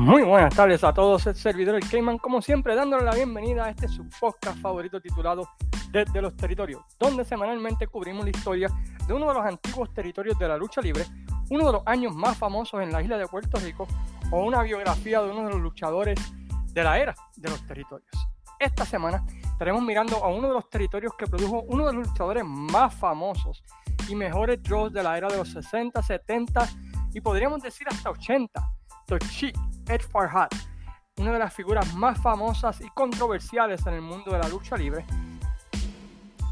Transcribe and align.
Muy 0.00 0.22
buenas 0.22 0.56
tardes 0.56 0.82
a 0.82 0.94
todos, 0.94 1.26
el 1.26 1.36
servidor 1.36 1.74
el 1.74 1.86
Cayman, 1.86 2.16
como 2.16 2.40
siempre, 2.40 2.74
dándole 2.74 3.04
la 3.04 3.14
bienvenida 3.14 3.66
a 3.66 3.68
este 3.68 3.86
su 3.86 4.08
podcast 4.18 4.58
favorito 4.58 4.98
titulado 4.98 5.46
Desde 5.90 6.22
los 6.22 6.34
Territorios, 6.34 6.82
donde 6.98 7.22
semanalmente 7.22 7.86
cubrimos 7.86 8.24
la 8.24 8.30
historia 8.30 8.68
de 9.06 9.12
uno 9.12 9.28
de 9.28 9.34
los 9.34 9.44
antiguos 9.44 9.92
territorios 9.92 10.38
de 10.38 10.48
la 10.48 10.56
lucha 10.56 10.80
libre, 10.80 11.04
uno 11.50 11.66
de 11.66 11.72
los 11.72 11.82
años 11.84 12.14
más 12.14 12.38
famosos 12.38 12.80
en 12.80 12.90
la 12.90 13.02
isla 13.02 13.18
de 13.18 13.26
Puerto 13.26 13.60
Rico, 13.60 13.86
o 14.30 14.42
una 14.42 14.62
biografía 14.62 15.20
de 15.20 15.32
uno 15.32 15.44
de 15.44 15.50
los 15.50 15.60
luchadores 15.60 16.18
de 16.72 16.82
la 16.82 16.98
era 16.98 17.14
de 17.36 17.50
los 17.50 17.66
territorios. 17.66 18.10
Esta 18.58 18.86
semana 18.86 19.22
estaremos 19.42 19.82
mirando 19.82 20.24
a 20.24 20.28
uno 20.28 20.48
de 20.48 20.54
los 20.54 20.70
territorios 20.70 21.12
que 21.12 21.26
produjo 21.26 21.60
uno 21.68 21.86
de 21.86 21.92
los 21.92 22.08
luchadores 22.08 22.44
más 22.46 22.94
famosos 22.94 23.62
y 24.08 24.14
mejores 24.14 24.62
draws 24.62 24.94
de 24.94 25.02
la 25.02 25.18
era 25.18 25.28
de 25.28 25.36
los 25.36 25.50
60, 25.50 26.02
70 26.02 26.68
y 27.12 27.20
podríamos 27.20 27.60
decir 27.60 27.86
hasta 27.86 28.08
80, 28.08 28.79
Tochi 29.10 29.52
Ed 29.88 30.02
Farhat, 30.02 30.54
una 31.16 31.32
de 31.32 31.40
las 31.40 31.52
figuras 31.52 31.92
más 31.94 32.22
famosas 32.22 32.80
y 32.80 32.88
controversiales 32.90 33.84
en 33.86 33.94
el 33.94 34.02
mundo 34.02 34.30
de 34.30 34.38
la 34.38 34.48
lucha 34.48 34.76
libre, 34.76 35.04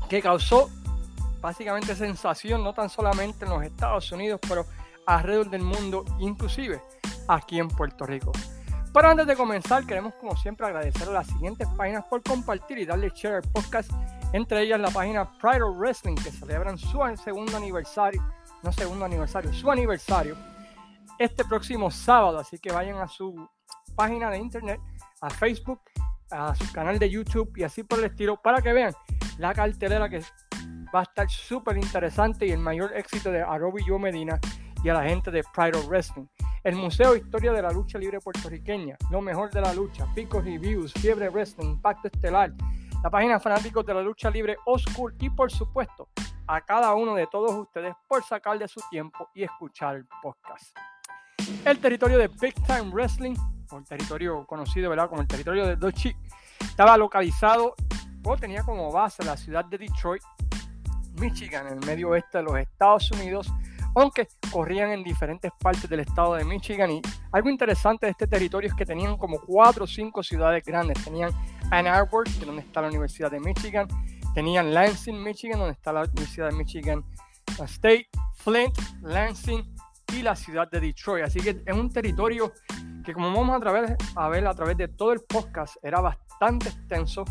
que 0.08 0.20
causó 0.20 0.68
básicamente 1.40 1.94
sensación 1.94 2.64
no 2.64 2.74
tan 2.74 2.88
solamente 2.88 3.44
en 3.44 3.52
los 3.52 3.62
Estados 3.62 4.10
Unidos, 4.10 4.40
pero 4.48 4.66
alrededor 5.06 5.50
del 5.50 5.62
mundo, 5.62 6.04
inclusive 6.18 6.82
aquí 7.28 7.60
en 7.60 7.68
Puerto 7.68 8.04
Rico. 8.04 8.32
Pero 8.92 9.08
antes 9.08 9.28
de 9.28 9.36
comenzar, 9.36 9.86
queremos 9.86 10.14
como 10.14 10.36
siempre 10.36 10.66
agradecer 10.66 11.08
a 11.08 11.12
las 11.12 11.28
siguientes 11.28 11.68
páginas 11.76 12.06
por 12.06 12.24
compartir 12.24 12.78
y 12.78 12.86
darle 12.86 13.12
share 13.14 13.36
al 13.36 13.42
podcast, 13.52 13.92
entre 14.32 14.62
ellas 14.62 14.80
la 14.80 14.90
página 14.90 15.30
Pride 15.38 15.62
of 15.62 15.76
Wrestling, 15.76 16.16
que 16.16 16.32
celebran 16.32 16.76
su 16.76 16.98
segundo 17.22 17.56
aniversario, 17.56 18.20
no 18.64 18.72
segundo 18.72 19.04
aniversario, 19.04 19.52
su 19.52 19.70
aniversario 19.70 20.36
este 21.18 21.44
próximo 21.44 21.90
sábado. 21.90 22.38
Así 22.38 22.58
que 22.58 22.72
vayan 22.72 22.98
a 22.98 23.08
su 23.08 23.48
página 23.94 24.30
de 24.30 24.38
internet, 24.38 24.80
a 25.20 25.30
Facebook, 25.30 25.80
a 26.30 26.54
su 26.54 26.72
canal 26.72 26.98
de 26.98 27.10
YouTube 27.10 27.52
y 27.56 27.64
así 27.64 27.82
por 27.82 27.98
el 27.98 28.06
estilo 28.06 28.40
para 28.40 28.60
que 28.60 28.72
vean 28.72 28.92
la 29.38 29.54
cartelera 29.54 30.08
que 30.08 30.22
va 30.94 31.00
a 31.00 31.02
estar 31.02 31.28
súper 31.28 31.76
interesante 31.76 32.46
y 32.46 32.52
el 32.52 32.58
mayor 32.58 32.96
éxito 32.96 33.30
de 33.30 33.42
Arobi 33.42 33.82
Yo 33.86 33.98
Medina 33.98 34.40
y 34.82 34.88
a 34.88 34.94
la 34.94 35.04
gente 35.04 35.30
de 35.30 35.42
Pride 35.54 35.78
of 35.78 35.88
Wrestling. 35.88 36.26
El 36.64 36.76
Museo 36.76 37.16
Historia 37.16 37.52
de 37.52 37.62
la 37.62 37.70
Lucha 37.70 37.98
Libre 37.98 38.20
Puertorriqueña, 38.20 38.96
lo 39.10 39.20
mejor 39.20 39.50
de 39.50 39.60
la 39.60 39.72
lucha, 39.72 40.06
Pico 40.14 40.40
Reviews, 40.40 40.92
Fiebre 40.92 41.28
Wrestling, 41.28 41.70
Impacto 41.70 42.08
Estelar, 42.08 42.52
la 43.02 43.10
página 43.10 43.38
Fanáticos 43.38 43.86
de 43.86 43.94
la 43.94 44.02
Lucha 44.02 44.30
Libre 44.30 44.56
Oscur 44.66 45.14
y 45.18 45.30
por 45.30 45.50
supuesto 45.50 46.08
a 46.46 46.60
cada 46.62 46.94
uno 46.94 47.14
de 47.14 47.26
todos 47.26 47.54
ustedes 47.54 47.94
por 48.08 48.24
sacar 48.24 48.58
de 48.58 48.66
su 48.66 48.80
tiempo 48.90 49.28
y 49.34 49.44
escuchar 49.44 49.96
el 49.96 50.06
podcast. 50.22 50.76
El 51.64 51.78
territorio 51.78 52.18
de 52.18 52.28
Big 52.28 52.54
Time 52.66 52.90
Wrestling, 52.90 53.34
o 53.70 53.78
el 53.78 53.84
territorio 53.84 54.46
conocido 54.46 54.90
¿verdad? 54.90 55.08
como 55.08 55.22
el 55.22 55.28
territorio 55.28 55.66
de 55.66 55.76
Dutch 55.76 56.14
estaba 56.60 56.96
localizado 56.96 57.74
o 58.24 58.36
tenía 58.36 58.62
como 58.62 58.90
base 58.92 59.24
la 59.24 59.36
ciudad 59.36 59.64
de 59.64 59.78
Detroit, 59.78 60.22
Michigan, 61.14 61.66
en 61.66 61.74
el 61.74 61.86
medio 61.86 62.10
oeste 62.10 62.38
de 62.38 62.44
los 62.44 62.56
Estados 62.58 63.10
Unidos, 63.12 63.50
aunque 63.94 64.28
corrían 64.52 64.90
en 64.90 65.02
diferentes 65.02 65.50
partes 65.58 65.88
del 65.88 66.00
estado 66.00 66.34
de 66.34 66.44
Michigan. 66.44 66.90
Y 66.90 67.02
algo 67.32 67.48
interesante 67.48 68.06
de 68.06 68.12
este 68.12 68.26
territorio 68.26 68.68
es 68.68 68.74
que 68.74 68.86
tenían 68.86 69.16
como 69.16 69.40
cuatro 69.40 69.84
o 69.84 69.86
cinco 69.86 70.22
ciudades 70.22 70.64
grandes. 70.64 71.02
Tenían 71.02 71.30
Ann 71.70 71.86
Arbor, 71.86 72.24
que 72.24 72.30
es 72.30 72.46
donde 72.46 72.62
está 72.62 72.82
la 72.82 72.88
Universidad 72.88 73.30
de 73.30 73.40
Michigan. 73.40 73.88
Tenían 74.34 74.72
Lansing, 74.72 75.22
Michigan, 75.22 75.58
donde 75.58 75.72
está 75.72 75.92
la 75.92 76.02
Universidad 76.02 76.50
de 76.50 76.56
Michigan 76.56 77.04
State. 77.64 78.08
Flint, 78.34 78.78
Lansing, 79.02 79.64
y 80.12 80.22
la 80.22 80.34
ciudad 80.36 80.70
de 80.70 80.80
Detroit. 80.80 81.24
Así 81.24 81.40
que 81.40 81.62
es 81.64 81.76
un 81.76 81.90
territorio 81.90 82.52
que 83.04 83.12
como 83.12 83.32
vamos 83.32 83.56
a, 83.56 83.60
través, 83.60 83.96
a 84.16 84.28
ver 84.28 84.46
a 84.46 84.54
través 84.54 84.76
de 84.76 84.88
todo 84.88 85.12
el 85.12 85.20
podcast, 85.20 85.76
era 85.82 86.00
bastante 86.00 86.68
extenso 86.68 87.24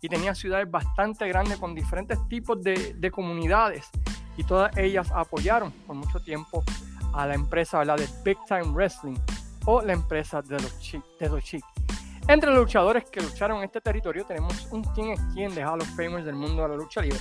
y 0.00 0.08
tenía 0.08 0.34
ciudades 0.34 0.70
bastante 0.70 1.26
grandes 1.28 1.58
con 1.58 1.74
diferentes 1.74 2.18
tipos 2.28 2.62
de, 2.62 2.94
de 2.94 3.10
comunidades 3.10 3.88
y 4.36 4.44
todas 4.44 4.76
ellas 4.76 5.10
apoyaron 5.14 5.70
por 5.86 5.96
mucho 5.96 6.20
tiempo 6.20 6.64
a 7.14 7.26
la 7.26 7.34
empresa 7.34 7.78
¿verdad? 7.78 7.96
de 7.96 8.08
Big 8.24 8.38
Time 8.46 8.72
Wrestling 8.72 9.16
o 9.64 9.82
la 9.82 9.92
empresa 9.92 10.42
de 10.42 10.60
los 10.60 10.78
Chic, 10.80 11.02
Chic. 11.42 11.64
Entre 12.28 12.50
los 12.50 12.58
luchadores 12.58 13.04
que 13.10 13.20
lucharon 13.20 13.58
en 13.58 13.64
este 13.64 13.80
territorio 13.80 14.24
tenemos 14.24 14.68
un 14.70 14.82
quien 14.82 15.10
es 15.10 15.20
quien 15.34 15.54
de 15.54 15.64
Hall 15.64 15.80
of 15.80 15.88
Famers 15.96 16.24
del 16.24 16.34
mundo 16.34 16.62
de 16.62 16.68
la 16.68 16.76
lucha 16.76 17.00
libre. 17.00 17.18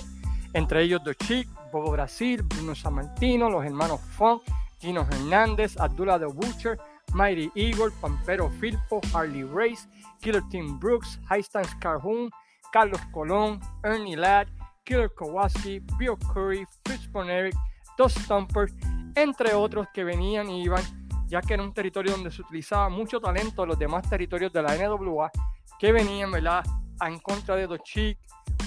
Entre 0.54 0.84
ellos 0.84 1.02
The 1.04 1.16
Chic, 1.16 1.48
Bobo 1.72 1.92
Brasil, 1.92 2.44
Bruno 2.44 2.76
Sammartino, 2.76 3.50
los 3.50 3.66
hermanos 3.66 4.02
Funk, 4.02 4.44
Gino 4.82 5.08
Hernández, 5.12 5.78
Abdullah 5.80 6.20
The 6.20 6.26
Butcher, 6.26 6.78
Mighty 7.14 7.52
Eagle, 7.56 7.92
Pampero 8.02 8.50
Filpo, 8.60 9.00
Harley 9.14 9.44
Race, 9.44 9.88
Killer 10.22 10.42
Tim 10.50 10.80
Brooks, 10.80 11.20
Highstance 11.30 11.76
Carhoon, 11.80 12.32
Carlos 12.72 13.02
Colón, 13.12 13.60
Ernie 13.84 14.16
Ladd, 14.16 14.48
Killer 14.84 15.10
Kowalski, 15.14 15.80
Bill 15.98 16.18
Curry, 16.34 16.66
Fritz 16.84 17.10
Bonerick, 17.12 17.56
Dos 17.98 18.14
Stumpers, 18.14 18.74
entre 19.16 19.54
otros 19.54 19.88
que 19.94 20.04
venían 20.04 20.50
y 20.50 20.64
iban, 20.64 20.82
ya 21.28 21.42
que 21.42 21.54
era 21.54 21.64
un 21.64 21.74
territorio 21.74 22.14
donde 22.14 22.32
se 22.32 22.42
utilizaba 22.42 22.90
mucho 22.90 23.20
talento 23.20 23.62
de 23.62 23.68
los 23.68 23.78
demás 23.80 24.10
territorios 24.10 24.52
de 24.52 24.64
la 24.64 24.76
NWA 24.76 25.30
que 25.78 25.92
venían 25.92 26.32
¿verdad? 26.32 26.64
en 27.06 27.20
contra 27.20 27.56
de 27.56 27.68
Dos 27.68 27.82
Chic 27.84 28.18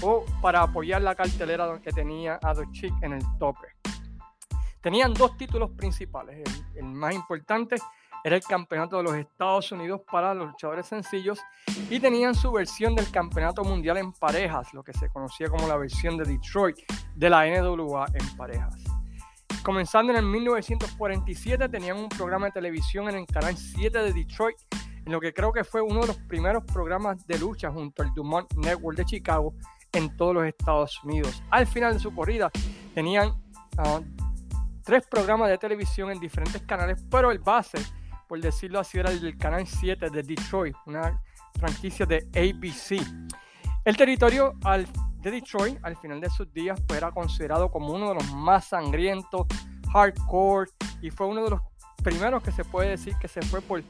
o 0.01 0.23
para 0.41 0.61
apoyar 0.61 1.01
la 1.01 1.15
cartelera 1.15 1.79
que 1.81 1.91
tenía 1.91 2.39
a 2.41 2.53
Dos 2.53 2.71
Chic 2.71 2.93
en 3.01 3.13
el 3.13 3.23
tope. 3.37 3.67
Tenían 4.85 5.15
dos 5.15 5.35
títulos 5.35 5.71
principales. 5.71 6.43
El, 6.75 6.85
más 6.85 7.15
importante 7.15 7.77
era 8.23 8.35
el 8.35 8.43
campeonato 8.43 8.97
de 8.97 9.03
los 9.03 9.15
Estados 9.15 9.71
Unidos 9.71 10.01
para 10.11 10.35
los 10.35 10.49
luchadores 10.49 10.85
sencillos 10.85 11.39
y 11.89 11.99
tenían 11.99 12.35
su 12.35 12.51
versión 12.51 12.93
del 12.93 13.09
campeonato 13.09 13.63
mundial 13.63 13.97
en 13.97 14.13
parejas, 14.13 14.75
lo 14.75 14.83
que 14.83 14.93
se 14.93 15.09
conocía 15.09 15.49
como 15.49 15.67
la 15.67 15.75
versión 15.75 16.17
de 16.17 16.25
Detroit 16.25 16.77
de 17.15 17.29
la 17.31 17.47
NWA 17.47 18.05
en 18.13 18.37
parejas. 18.37 18.75
Comenzando 19.63 20.11
en 20.11 20.19
el 20.19 20.25
1947 20.27 21.67
tenían 21.67 21.97
un 21.97 22.09
programa 22.09 22.45
de 22.45 22.51
televisión 22.51 23.09
en 23.09 23.15
el 23.15 23.25
canal 23.25 23.57
7 23.57 23.97
de 23.97 24.13
Detroit, 24.13 24.57
en 25.03 25.11
lo 25.11 25.19
que 25.19 25.33
creo 25.33 25.51
que 25.51 25.63
fue 25.63 25.81
uno 25.81 26.01
de 26.01 26.07
los 26.09 26.17
primeros 26.27 26.63
programas 26.63 27.25
de 27.25 27.39
lucha 27.39 27.71
junto 27.71 28.03
al 28.03 28.13
Dumont 28.13 28.53
Network 28.53 28.97
de 28.99 29.05
Chicago 29.05 29.55
en 29.93 30.15
todos 30.15 30.35
los 30.35 30.45
Estados 30.45 31.03
Unidos. 31.03 31.41
Al 31.49 31.65
final 31.65 31.93
de 31.93 31.99
su 31.99 32.13
corrida 32.13 32.51
tenían 32.93 33.29
uh, 33.79 34.24
tres 34.85 35.05
programas 35.07 35.49
de 35.49 35.57
televisión 35.57 36.11
en 36.11 36.19
diferentes 36.19 36.61
canales, 36.61 37.03
pero 37.09 37.31
el 37.31 37.39
base, 37.39 37.79
por 38.29 38.39
decirlo 38.39 38.79
así, 38.79 38.99
era 38.99 39.09
el 39.09 39.19
del 39.19 39.35
canal 39.35 39.67
7 39.67 40.11
de 40.11 40.21
Detroit, 40.21 40.75
una 40.85 41.21
franquicia 41.59 42.05
de 42.05 42.27
ABC. 42.35 43.01
El 43.83 43.97
territorio 43.97 44.53
de 45.21 45.31
Detroit, 45.31 45.79
al 45.81 45.97
final 45.97 46.21
de 46.21 46.29
sus 46.29 46.53
días, 46.53 46.79
pues, 46.87 46.97
era 46.97 47.11
considerado 47.11 47.71
como 47.71 47.93
uno 47.93 48.09
de 48.09 48.15
los 48.15 48.31
más 48.33 48.67
sangrientos, 48.67 49.47
hardcore, 49.91 50.69
y 51.01 51.09
fue 51.09 51.25
uno 51.25 51.43
de 51.43 51.49
los 51.49 51.61
primeros 52.03 52.43
que 52.43 52.51
se 52.51 52.63
puede 52.63 52.89
decir 52.89 53.15
que 53.19 53.27
se 53.27 53.41
fue 53.41 53.61
por 53.61 53.81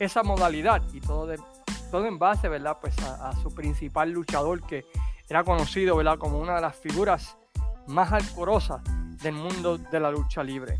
esa 0.00 0.24
modalidad 0.24 0.82
y 0.92 1.00
todo, 1.00 1.32
en 1.32 2.18
base, 2.18 2.48
¿verdad? 2.48 2.78
Pues 2.80 2.98
a, 2.98 3.28
a, 3.28 3.36
su 3.36 3.54
principal 3.54 4.10
luchador 4.10 4.66
que 4.66 4.84
era 5.28 5.44
conocido, 5.44 5.96
¿verdad? 5.96 6.18
Como 6.18 6.38
una 6.38 6.56
de 6.56 6.60
las 6.60 6.74
figuras 6.74 7.36
más 7.86 8.12
alcorosas 8.12 8.80
del 9.22 9.34
mundo 9.34 9.78
de 9.78 10.00
la 10.00 10.10
lucha 10.10 10.42
libre. 10.42 10.76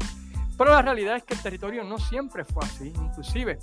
Pero 0.56 0.73
la 0.73 0.83
realidad 0.83 1.17
es 1.17 1.25
que 1.25 1.34
el 1.34 1.43
territorio 1.43 1.84
no 1.84 1.99
siempre 1.99 2.45
fue 2.45 2.65
así, 2.65 2.89
inclusive 2.89 3.59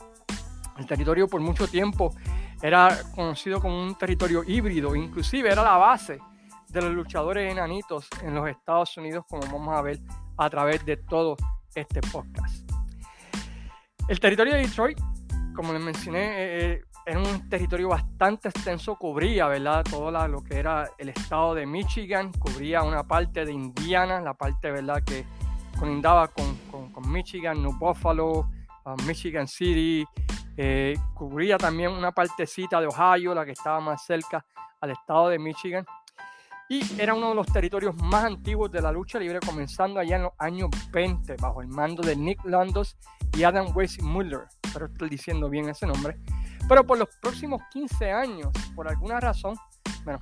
el 0.78 0.86
territorio 0.86 1.28
por 1.28 1.42
mucho 1.42 1.68
tiempo 1.68 2.16
era 2.62 2.98
conocido 3.14 3.62
como 3.62 3.82
un 3.82 3.96
territorio 3.96 4.44
híbrido, 4.44 4.96
inclusive 4.96 5.52
era 5.52 5.64
la 5.64 5.78
base 5.78 6.20
de 6.70 6.82
los 6.82 6.94
luchadores 6.94 7.52
enanitos 7.52 8.08
en 8.24 8.34
los 8.34 8.48
Estados 8.50 8.96
Unidos, 8.98 9.26
como 9.30 9.44
vamos 9.44 9.76
a 9.78 9.82
ver 9.82 10.00
a 10.38 10.50
través 10.50 10.86
de 10.86 10.98
todo 10.98 11.38
este 11.74 12.02
podcast. 12.02 12.70
El 14.08 14.20
territorio 14.20 14.54
de 14.54 14.62
Detroit, 14.62 15.00
como 15.56 15.74
les 15.74 15.82
mencioné, 15.82 16.20
eh, 16.20 16.74
eh, 16.74 16.82
era 17.08 17.20
un 17.20 17.48
territorio 17.48 17.88
bastante 17.88 18.50
extenso, 18.50 18.98
cubría, 18.98 19.48
¿verdad? 19.48 19.86
Todo 19.90 20.12
lo 20.28 20.44
que 20.44 20.58
era 20.58 20.90
el 20.98 21.08
estado 21.08 21.56
de 21.56 21.66
Michigan, 21.66 22.34
cubría 22.34 22.84
una 22.84 23.04
parte 23.04 23.46
de 23.46 23.54
Indiana, 23.54 24.20
la 24.20 24.34
parte, 24.34 24.70
¿verdad? 24.70 25.02
Que 25.06 25.26
colindaba 25.80 26.28
con, 26.28 26.58
con, 26.92 27.10
Michigan, 27.10 27.62
New 27.62 27.78
Buffalo, 27.80 28.50
uh, 28.84 29.02
Michigan 29.06 29.48
City, 29.48 30.06
eh, 30.58 30.98
cubría 31.14 31.58
también 31.58 31.92
una 31.92 32.12
partecita 32.12 32.82
de 32.82 32.88
Ohio, 32.88 33.34
la 33.34 33.46
que 33.46 33.52
estaba 33.52 33.80
más 33.80 34.04
cerca 34.06 34.44
al 34.82 34.92
estado 34.92 35.30
de 35.30 35.40
Michigan. 35.40 35.86
Y 36.68 36.82
era 37.02 37.14
uno 37.14 37.30
de 37.30 37.36
los 37.36 37.48
territorios 37.48 37.96
más 37.96 38.26
antiguos 38.26 38.70
de 38.70 38.82
la 38.82 38.92
lucha 38.92 39.18
libre, 39.18 39.40
comenzando 39.40 40.02
allá 40.02 40.18
en 40.18 40.24
los 40.24 40.34
años 40.40 40.70
20, 40.92 41.38
bajo 41.40 41.62
el 41.62 41.70
mando 41.70 42.04
de 42.04 42.18
Nick 42.18 42.44
Landos 42.44 42.98
y 43.38 43.44
Adam 43.44 43.68
West 43.74 44.02
Muller. 44.02 44.42
Espero 44.62 44.88
estoy 44.88 45.08
diciendo 45.08 45.50
bien 45.50 45.70
ese 45.70 45.88
nombre. 45.88 46.18
Pero 46.68 46.86
por 46.86 46.98
los 46.98 47.08
próximos 47.22 47.62
15 47.72 48.12
años, 48.12 48.50
por 48.76 48.90
alguna 48.90 49.20
razón, 49.20 49.56
bueno, 50.04 50.20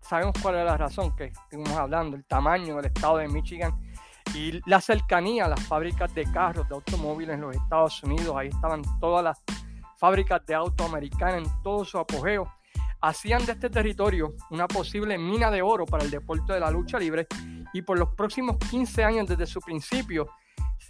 sabemos 0.00 0.34
cuál 0.42 0.56
es 0.56 0.64
la 0.64 0.76
razón 0.76 1.14
que 1.14 1.26
estuvimos 1.26 1.70
hablando, 1.70 2.16
el 2.16 2.24
tamaño 2.24 2.76
del 2.76 2.86
estado 2.86 3.18
de 3.18 3.28
Michigan 3.28 3.72
y 4.34 4.60
la 4.68 4.80
cercanía 4.80 5.44
a 5.44 5.48
las 5.48 5.62
fábricas 5.64 6.12
de 6.12 6.24
carros, 6.24 6.68
de 6.68 6.74
automóviles 6.74 7.34
en 7.34 7.42
los 7.42 7.54
Estados 7.54 8.02
Unidos, 8.02 8.34
ahí 8.36 8.48
estaban 8.48 8.82
todas 8.98 9.22
las 9.22 9.40
fábricas 9.96 10.44
de 10.44 10.54
autos 10.54 10.86
americanas 10.86 11.46
en 11.46 11.62
todo 11.62 11.84
su 11.84 11.98
apogeo, 11.98 12.52
hacían 13.00 13.46
de 13.46 13.52
este 13.52 13.70
territorio 13.70 14.34
una 14.50 14.66
posible 14.66 15.16
mina 15.16 15.50
de 15.50 15.62
oro 15.62 15.86
para 15.86 16.04
el 16.04 16.10
deporte 16.10 16.52
de 16.52 16.60
la 16.60 16.70
lucha 16.70 16.98
libre 16.98 17.28
y 17.72 17.82
por 17.82 17.98
los 17.98 18.14
próximos 18.14 18.56
15 18.70 19.04
años 19.04 19.28
desde 19.28 19.46
su 19.46 19.60
principio 19.60 20.28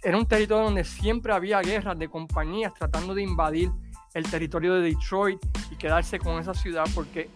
era 0.03 0.17
un 0.17 0.25
territorio 0.25 0.65
donde 0.65 0.83
siempre 0.83 1.33
había 1.33 1.61
guerras 1.61 1.97
de 1.97 2.09
compañías 2.09 2.73
tratando 2.73 3.13
de 3.13 3.23
invadir 3.23 3.71
el 4.13 4.29
territorio 4.29 4.75
de 4.75 4.81
Detroit 4.81 5.39
y 5.71 5.75
quedarse 5.75 6.19
con 6.19 6.39
esa 6.39 6.53
ciudad 6.53 6.85
porque 6.95 7.29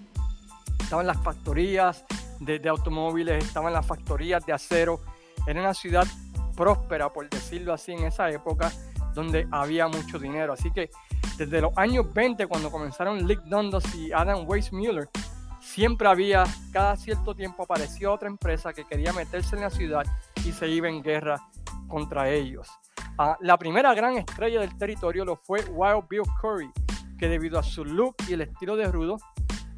estaban 0.79 1.07
las 1.07 1.21
factorías 1.21 2.03
de, 2.39 2.59
de 2.59 2.69
automóviles, 2.69 3.44
estaban 3.44 3.73
las 3.73 3.85
factorías 3.85 4.45
de 4.45 4.53
acero, 4.53 5.00
era 5.45 5.59
una 5.59 5.73
ciudad 5.73 6.07
próspera, 6.56 7.09
por 7.09 7.29
decirlo 7.29 7.73
así, 7.73 7.91
en 7.91 8.06
esa 8.06 8.29
época, 8.29 8.71
donde 9.13 9.47
había 9.51 9.88
mucho 9.88 10.19
dinero. 10.19 10.53
Así 10.53 10.71
que 10.71 10.89
desde 11.38 11.62
los 11.62 11.75
años 11.77 12.13
20, 12.13 12.47
cuando 12.47 12.71
comenzaron 12.71 13.27
Lick 13.27 13.41
Dundas 13.44 13.95
y 13.95 14.12
Adam 14.12 14.47
Weissmuller, 14.47 15.09
siempre 15.59 16.07
había, 16.07 16.44
cada 16.71 16.95
cierto 16.97 17.35
tiempo 17.35 17.63
apareció 17.63 18.13
otra 18.13 18.27
empresa 18.27 18.74
que 18.74 18.85
quería 18.85 19.13
meterse 19.13 19.56
en 19.56 19.62
la 19.62 19.69
ciudad 19.69 20.06
y 20.45 20.51
se 20.51 20.67
iba 20.67 20.89
en 20.89 21.01
guerra 21.01 21.41
contra 21.88 22.29
ellos. 22.29 22.67
La 23.39 23.57
primera 23.57 23.93
gran 23.93 24.17
estrella 24.17 24.61
del 24.61 24.75
territorio 24.77 25.25
lo 25.25 25.35
fue 25.35 25.63
Wild 25.69 26.07
Bill 26.09 26.23
Curry, 26.41 26.71
que 27.19 27.27
debido 27.27 27.59
a 27.59 27.63
su 27.63 27.85
look 27.85 28.15
y 28.27 28.33
el 28.33 28.41
estilo 28.41 28.75
de 28.75 28.91
rudo, 28.91 29.17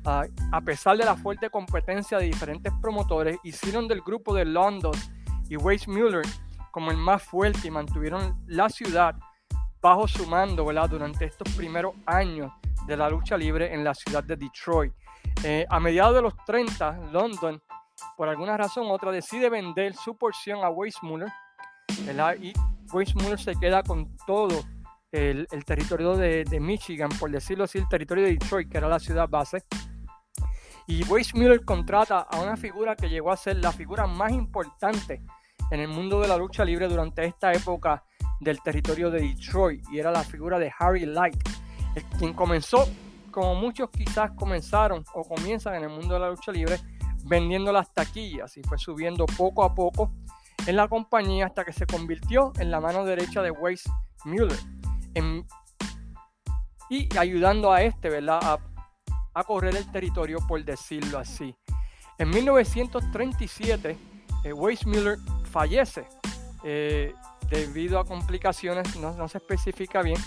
ah, 0.06 0.24
a 0.52 0.62
pesar 0.62 0.98
de 0.98 1.04
la 1.04 1.16
fuerte 1.16 1.50
competencia 1.50 2.18
de 2.18 2.26
diferentes 2.26 2.72
promotores, 2.82 3.38
hicieron 3.44 3.88
del 3.88 4.02
grupo 4.02 4.34
de 4.34 4.46
London 4.46 4.94
y 5.50 5.58
Weissmuller 5.58 6.24
como 6.72 6.90
el 6.92 6.98
más 6.98 7.22
fuerte 7.22 7.68
y 7.68 7.72
mantuvieron 7.72 8.42
la 8.48 8.70
ciudad 8.70 9.16
bajo 9.82 10.08
su 10.08 10.26
mando 10.26 10.64
durante 10.64 11.26
estos 11.26 11.54
primeros 11.56 11.94
años 12.06 12.52
de 12.88 12.96
la 12.96 13.10
lucha 13.10 13.38
libre 13.38 13.74
en 13.74 13.84
la 13.84 13.94
ciudad 13.94 14.24
de 14.24 14.38
Detroit. 14.38 14.94
Eh, 15.44 15.66
a 15.70 15.80
mediados 15.80 16.16
de 16.16 16.22
los 16.22 16.34
30, 16.46 17.10
London, 17.12 17.62
por 18.16 18.30
alguna 18.30 18.56
razón 18.56 18.88
u 18.88 18.92
otra, 18.92 19.12
decide 19.12 19.50
vender 19.50 19.94
su 19.94 20.18
porción 20.18 20.64
a 20.64 20.70
Weissmuller 20.70 21.30
y 22.42 22.54
Weissmuller 22.92 23.40
se 23.40 23.56
queda 23.56 23.84
con 23.84 24.16
todo 24.26 24.64
el, 25.12 25.48
territorio 25.66 26.16
de, 26.16 26.44
de, 26.44 26.60
Michigan, 26.60 27.10
por 27.20 27.30
decirlo 27.32 27.66
así, 27.66 27.78
el 27.78 27.88
territorio 27.88 28.24
de 28.26 28.32
Detroit, 28.32 28.70
que 28.70 28.78
era 28.78 28.88
la 28.88 29.00
ciudad 29.00 29.30
base. 29.30 29.64
Y 30.88 31.04
Weissmuller 31.06 31.64
contrata 31.64 32.20
a 32.20 32.42
una 32.42 32.58
figura 32.58 32.96
que 32.96 33.10
llegó 33.10 33.32
a 33.32 33.38
ser 33.38 33.58
la 33.58 33.72
figura 33.72 34.08
más 34.08 34.32
importante 34.32 35.22
en 35.72 35.80
el 35.80 35.88
mundo 35.88 36.20
de 36.20 36.28
la 36.28 36.38
lucha 36.38 36.66
libre 36.66 36.88
durante 36.88 37.26
esta 37.26 37.54
época 37.54 38.04
del 38.40 38.62
territorio 38.62 39.10
de 39.10 39.22
Detroit 39.22 39.84
y 39.92 40.00
era 40.00 40.12
la 40.12 40.24
figura 40.24 40.60
de 40.60 40.72
Harry 40.78 41.06
Light, 41.06 41.42
quien 42.20 42.34
comenzó, 42.34 42.86
como 43.32 43.56
muchos 43.56 43.90
quizás 43.90 44.32
comenzaron 44.32 45.04
o 45.14 45.24
comienzan 45.24 45.76
en 45.76 45.84
el 45.84 45.90
mundo 45.90 46.16
de 46.16 46.20
la 46.20 46.30
lucha 46.30 46.52
libre, 46.52 46.78
vendiendo 47.26 47.72
las 47.72 47.94
taquillas 47.94 48.58
y 48.58 48.64
fue 48.64 48.78
subiendo 48.78 49.26
poco 49.26 49.64
a 49.64 49.74
poco 49.74 50.12
en 50.66 50.76
la 50.76 50.88
compañía 50.88 51.48
hasta 51.48 51.66
que 51.66 51.74
se 51.74 51.86
convirtió 51.86 52.54
en 52.60 52.72
la 52.72 52.80
mano 52.80 53.06
derecha 53.06 53.42
de 53.42 53.52
Weiss 53.52 53.84
Mueller 54.26 54.58
y 56.90 57.18
ayudando 57.18 57.72
a 57.72 57.82
este 57.82 58.10
¿verdad? 58.10 58.40
A, 58.42 58.60
a 59.34 59.44
correr 59.44 59.76
el 59.76 59.92
territorio, 59.92 60.40
por 60.48 60.64
decirlo 60.64 61.18
así. 61.18 61.56
En 62.18 62.30
1937, 62.30 63.98
eh, 64.44 64.54
Weiss 64.54 64.82
fallece 65.50 66.08
eh, 66.64 67.14
debido 67.50 68.00
a 68.00 68.06
complicaciones, 68.06 68.96
no, 68.98 69.28
se 69.28 69.38
especifica 69.38 70.02
bien, 70.02 70.20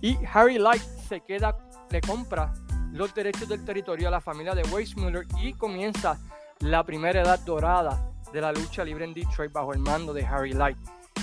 y 0.00 0.18
Harry 0.32 0.58
Light 0.58 0.82
se 1.08 1.20
queda, 1.20 1.56
le 1.90 2.00
compra 2.00 2.52
los 2.92 3.14
derechos 3.14 3.48
del 3.48 3.64
territorio 3.64 4.08
a 4.08 4.10
la 4.10 4.20
familia 4.20 4.54
de 4.54 4.62
Weissmuller 4.64 5.26
y 5.40 5.52
comienza 5.54 6.18
la 6.60 6.84
primera 6.84 7.22
edad 7.22 7.38
dorada 7.40 8.09
de 8.32 8.40
la 8.40 8.52
lucha 8.52 8.84
libre 8.84 9.04
en 9.04 9.14
Detroit 9.14 9.52
bajo 9.52 9.72
el 9.72 9.80
mando 9.80 10.12
de 10.12 10.24
Harry 10.24 10.52
Light. 10.52 10.78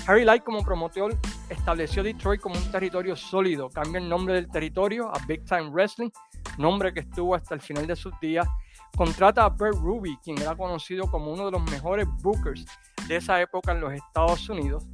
Harry 0.07 0.23
Light 0.23 0.43
como 0.43 0.63
promotor 0.63 1.17
estableció 1.49 2.01
Detroit 2.03 2.39
como 2.39 2.55
un 2.55 2.71
territorio 2.71 3.15
sólido, 3.15 3.69
cambia 3.69 3.99
el 3.99 4.07
nombre 4.07 4.35
del 4.35 4.49
territorio 4.49 5.09
a 5.13 5.19
Big 5.27 5.43
Time 5.45 5.69
Wrestling, 5.69 6.09
nombre 6.57 6.93
que 6.93 7.01
estuvo 7.01 7.35
hasta 7.35 7.55
el 7.55 7.61
final 7.61 7.87
de 7.87 7.95
sus 7.95 8.17
días, 8.21 8.47
contrata 8.95 9.43
a 9.43 9.49
Bert 9.49 9.77
Ruby, 9.77 10.17
quien 10.23 10.41
era 10.41 10.55
conocido 10.55 11.09
como 11.11 11.31
uno 11.33 11.45
de 11.45 11.51
los 11.51 11.61
mejores 11.69 12.07
bookers 12.21 12.65
de 13.07 13.17
esa 13.17 13.41
época 13.41 13.71
en 13.71 13.81
los 13.81 13.93
Estados 13.93 14.47
Unidos. 14.49 14.85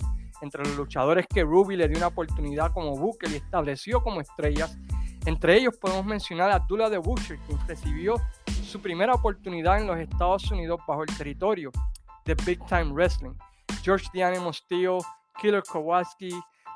Entre 0.41 0.61
los 0.63 0.75
luchadores 0.75 1.25
que 1.27 1.43
Ruby 1.43 1.77
le 1.77 1.87
dio 1.87 1.97
una 1.97 2.07
oportunidad 2.07 2.73
como 2.73 2.97
Booker 2.97 3.31
y 3.31 3.35
estableció 3.35 4.03
como 4.03 4.19
estrellas, 4.19 4.77
entre 5.25 5.55
ellos 5.55 5.77
podemos 5.77 6.05
mencionar 6.05 6.51
a 6.51 6.55
Abdullah 6.55 6.89
de 6.89 6.97
Butcher, 6.97 7.37
quien 7.47 7.57
recibió 7.65 8.15
su 8.61 8.81
primera 8.81 9.13
oportunidad 9.13 9.79
en 9.79 9.87
los 9.87 9.97
Estados 9.97 10.51
Unidos 10.51 10.81
bajo 10.85 11.03
el 11.03 11.17
territorio 11.17 11.71
de 12.25 12.35
Big 12.45 12.59
Time 12.67 12.91
Wrestling. 12.93 13.35
George 13.83 14.07
Dianimo 14.13 14.53
Steele, 14.53 14.99
Killer 15.39 15.63
Kowalski, 15.63 16.31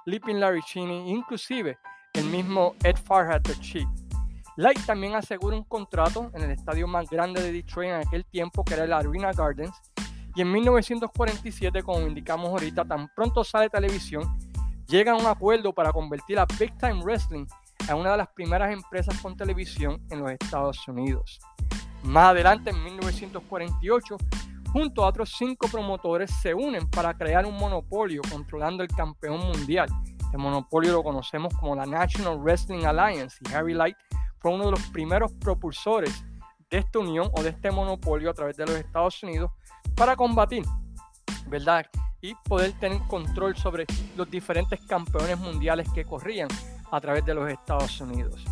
Leaping 0.05 0.39
Larry 0.39 0.61
inclusive 0.75 1.77
el 2.13 2.25
mismo 2.25 2.75
Ed 2.83 2.97
Farhat 2.97 3.43
the 3.43 3.55
Chief. 3.59 3.87
Light 4.57 4.83
también 4.85 5.15
asegura 5.15 5.55
un 5.55 5.63
contrato 5.63 6.31
en 6.33 6.43
el 6.43 6.51
estadio 6.51 6.87
más 6.87 7.09
grande 7.09 7.41
de 7.41 7.51
Detroit 7.51 7.89
en 7.89 7.95
aquel 8.07 8.25
tiempo, 8.25 8.63
que 8.63 8.73
era 8.73 8.85
el 8.85 8.93
Arena 8.93 9.31
Gardens, 9.31 9.79
y 10.37 10.41
en 10.41 10.51
1947, 10.51 11.81
como 11.81 12.07
indicamos 12.07 12.49
ahorita, 12.49 12.85
tan 12.85 13.07
pronto 13.15 13.43
sale 13.43 13.69
televisión, 13.69 14.37
llega 14.87 15.11
a 15.11 15.15
un 15.15 15.25
acuerdo 15.25 15.73
para 15.73 15.91
convertir 15.91 16.37
a 16.37 16.45
Big 16.59 16.77
Time 16.77 17.01
Wrestling 17.03 17.45
en 17.89 17.95
una 17.95 18.11
de 18.11 18.17
las 18.17 18.27
primeras 18.29 18.71
empresas 18.71 19.19
con 19.19 19.35
televisión 19.35 19.99
en 20.11 20.19
los 20.19 20.31
Estados 20.31 20.87
Unidos. 20.87 21.39
Más 22.03 22.31
adelante, 22.31 22.69
en 22.69 22.83
1948, 22.83 24.17
junto 24.71 25.03
a 25.03 25.07
otros 25.07 25.33
cinco 25.37 25.67
promotores, 25.67 26.31
se 26.41 26.53
unen 26.53 26.89
para 26.89 27.13
crear 27.13 27.45
un 27.45 27.55
monopolio 27.55 28.21
controlando 28.29 28.83
el 28.83 28.89
campeón 28.89 29.39
mundial. 29.39 29.89
El 30.33 30.39
monopolio 30.39 30.93
lo 30.93 31.03
conocemos 31.03 31.53
como 31.55 31.75
la 31.75 31.85
National 31.85 32.37
Wrestling 32.39 32.85
Alliance 32.85 33.37
y 33.47 33.53
Harry 33.53 33.73
Light 33.73 33.97
fue 34.39 34.51
uno 34.51 34.65
de 34.65 34.71
los 34.71 34.81
primeros 34.87 35.31
propulsores 35.33 36.23
de 36.69 36.79
esta 36.79 36.99
unión 36.99 37.29
o 37.33 37.43
de 37.43 37.49
este 37.49 37.71
monopolio 37.71 38.29
a 38.29 38.33
través 38.33 38.57
de 38.57 38.65
los 38.65 38.75
Estados 38.75 39.23
Unidos 39.23 39.51
para 39.95 40.15
combatir, 40.15 40.63
¿verdad? 41.47 41.85
Y 42.21 42.33
poder 42.35 42.73
tener 42.73 42.99
control 43.07 43.55
sobre 43.55 43.85
los 44.15 44.29
diferentes 44.29 44.79
campeones 44.85 45.39
mundiales 45.39 45.87
que 45.93 46.03
corrían 46.03 46.49
a 46.91 46.99
través 46.99 47.25
de 47.25 47.33
los 47.33 47.49
Estados 47.49 47.99
Unidos. 48.01 48.43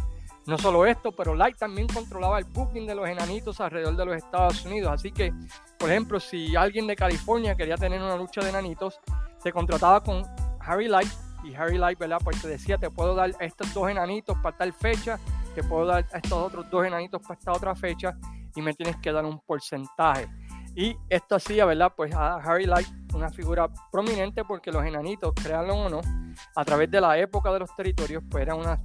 No 0.47 0.59
solo 0.59 0.85
esto, 0.85 1.11
pero 1.11 1.33
Light 1.33 1.57
también 1.57 1.87
controlaba 1.87 2.37
el 2.37 2.45
booking 2.45 2.85
de 2.85 2.93
los 2.93 3.07
enanitos 3.07 3.59
alrededor 3.59 3.95
de 3.95 4.05
los 4.05 4.15
Estados 4.17 4.63
Unidos. 4.65 4.91
Así 4.93 5.11
que, 5.11 5.33
por 5.79 5.89
ejemplo, 5.89 6.19
si 6.19 6.55
alguien 6.55 6.85
de 6.85 6.95
California 6.95 7.55
quería 7.55 7.77
tener 7.77 8.01
una 8.01 8.15
lucha 8.15 8.41
de 8.41 8.49
enanitos, 8.49 8.99
se 9.37 9.51
contrataba 9.51 10.03
con 10.03 10.23
Harry 10.59 10.87
Light 10.87 11.09
y 11.43 11.55
Harry 11.55 11.79
Light, 11.79 11.97
¿verdad? 11.97 12.19
Pues 12.23 12.39
te 12.41 12.47
decía, 12.47 12.77
te 12.77 12.91
puedo 12.91 13.15
dar 13.15 13.31
estos 13.39 13.73
dos 13.73 13.89
enanitos 13.89 14.37
para 14.37 14.55
tal 14.55 14.71
fecha, 14.73 15.19
te 15.55 15.63
puedo 15.63 15.87
dar 15.87 16.05
estos 16.13 16.33
otros 16.33 16.69
dos 16.69 16.85
enanitos 16.85 17.21
para 17.23 17.39
esta 17.39 17.51
otra 17.51 17.75
fecha 17.75 18.15
y 18.55 18.61
me 18.61 18.73
tienes 18.73 18.97
que 18.97 19.11
dar 19.11 19.25
un 19.25 19.39
porcentaje. 19.39 20.27
Y 20.75 20.95
esto 21.09 21.35
hacía, 21.35 21.65
¿verdad? 21.65 21.93
Pues 21.95 22.13
a 22.13 22.35
Harry 22.35 22.65
Light 22.65 22.87
una 23.15 23.31
figura 23.31 23.69
prominente 23.91 24.43
porque 24.43 24.71
los 24.71 24.85
enanitos, 24.85 25.33
créanlo 25.41 25.73
o 25.75 25.89
no, 25.89 26.01
a 26.55 26.65
través 26.65 26.91
de 26.91 27.01
la 27.01 27.17
época 27.17 27.51
de 27.51 27.59
los 27.59 27.73
territorios, 27.75 28.23
pues 28.29 28.41
era 28.41 28.55
una 28.55 28.79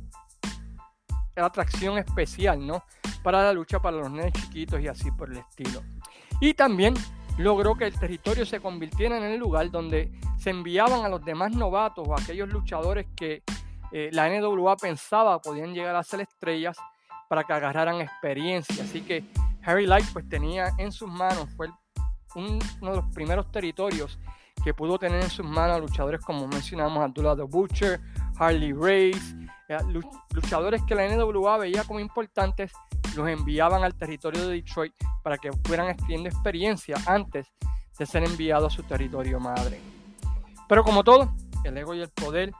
atracción 1.47 1.99
especial, 1.99 2.67
¿no? 2.67 2.85
Para 3.23 3.43
la 3.45 3.53
lucha 3.53 3.81
para 3.81 3.97
los 3.97 4.11
nenes 4.11 4.33
chiquitos 4.33 4.81
y 4.81 4.89
así 4.89 5.11
por 5.11 5.31
el 5.31 5.39
estilo. 5.39 5.83
Y 6.41 6.55
también 6.55 6.95
logró 7.39 7.75
que 7.75 7.87
el 7.87 7.99
territorio 7.99 8.45
se 8.45 8.61
convirtiera 8.61 9.17
en 9.17 9.25
el 9.25 9.39
lugar 9.39 9.71
donde 9.71 10.13
se 10.39 10.51
enviaban 10.51 11.05
a 11.05 11.09
los 11.09 11.25
demás 11.25 11.53
novatos 11.53 12.07
o 12.07 12.15
aquellos 12.15 12.49
luchadores 12.49 13.07
que 13.17 13.43
eh, 13.93 14.11
la 14.13 14.29
NWA 14.29 14.77
pensaba 14.77 15.41
podían 15.41 15.75
llegar 15.75 15.97
a 15.97 16.03
ser 16.03 16.21
estrellas 16.21 16.77
para 17.29 17.45
que 17.45 17.53
agarraran 17.53 18.01
experiencia. 18.01 18.83
Así 18.83 19.03
que 19.03 19.25
Harry 19.65 19.87
Light 19.87 20.07
pues 20.13 20.29
tenía 20.29 20.73
en 20.79 20.93
sus 20.93 21.09
manos, 21.09 21.49
fue 21.57 21.69
uno 22.35 22.59
de 22.81 22.97
los 22.97 23.07
primeros 23.15 23.51
territorios 23.51 24.19
que 24.63 24.75
pudo 24.75 24.99
tener 24.99 25.23
en 25.23 25.31
sus 25.31 25.47
manos 25.47 25.81
luchadores 25.81 26.21
como 26.21 26.47
mencionamos 26.47 27.03
Abdullah 27.03 27.37
the 27.37 27.43
Butcher, 27.43 28.01
Harley 28.41 28.73
Race, 28.73 29.37
eh, 29.69 29.79
luchadores 30.33 30.83
que 30.85 30.95
la 30.95 31.07
NWA 31.07 31.59
veía 31.59 31.85
como 31.85 32.01
importantes, 32.01 32.73
los 33.15 33.29
enviaban 33.29 33.85
al 33.85 33.95
territorio 33.95 34.49
de 34.49 34.55
Detroit 34.55 34.95
para 35.23 35.37
que 35.37 35.51
fueran 35.65 35.89
adquiriendo 35.89 36.31
experiencia 36.31 36.97
antes 37.07 37.47
de 37.99 38.07
ser 38.07 38.25
enviados 38.25 38.73
a 38.73 38.77
su 38.77 38.83
territorio 38.83 39.39
madre. 39.39 39.79
Pero 40.67 40.83
como 40.83 41.05
todo, 41.05 41.35
el 41.65 41.77
ego 41.77 41.95
y 41.95 42.01
el 42.01 42.09
poder 42.09 42.53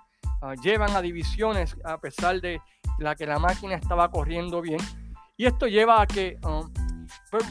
uh, 0.43 0.53
llevan 0.63 0.95
a 0.95 1.01
divisiones 1.01 1.75
a 1.83 1.99
pesar 1.99 2.43
de 2.43 2.61
la 2.99 3.15
que 3.15 3.27
la 3.27 3.39
máquina 3.39 3.75
estaba 3.75 4.11
corriendo 4.11 4.61
bien. 4.61 4.81
Y 5.39 5.47
esto 5.47 5.67
lleva 5.67 6.03
a 6.03 6.07
que 6.07 6.39
um, 6.45 6.71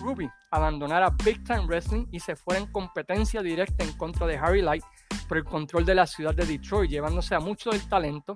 Ruby 0.02 0.30
abandonara 0.52 1.10
Big 1.24 1.44
Time 1.44 1.66
Wrestling 1.66 2.06
y 2.12 2.20
se 2.20 2.36
fuera 2.36 2.62
en 2.62 2.72
competencia 2.72 3.42
directa 3.42 3.84
en 3.84 3.94
contra 3.94 4.28
de 4.28 4.38
Harry 4.38 4.62
Light 4.62 4.84
por 5.28 5.38
el 5.38 5.46
control 5.46 5.86
de 5.86 5.96
la 5.96 6.08
ciudad 6.08 6.34
de 6.34 6.46
Detroit, 6.46 6.90
llevándose 6.90 7.36
a 7.36 7.40
mucho 7.40 7.70
del 7.70 7.88
talento. 7.88 8.36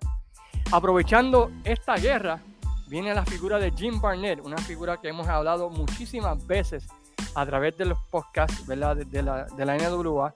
Aprovechando 0.72 1.52
esta 1.64 1.96
guerra, 1.98 2.40
viene 2.88 3.14
la 3.14 3.26
figura 3.26 3.58
de 3.60 3.72
Jim 3.72 4.00
Barnett, 4.00 4.40
una 4.44 4.58
figura 4.58 4.98
que 4.98 5.10
hemos 5.10 5.28
hablado 5.28 5.70
muchísimas 5.70 6.46
veces 6.46 6.88
a 7.36 7.46
través 7.46 7.78
de 7.78 7.86
los 7.86 7.98
podcasts 8.12 8.66
¿verdad? 8.68 8.98
De, 8.98 9.24
la, 9.24 9.46
de 9.46 9.66
la 9.66 9.78
NWA, 9.78 10.36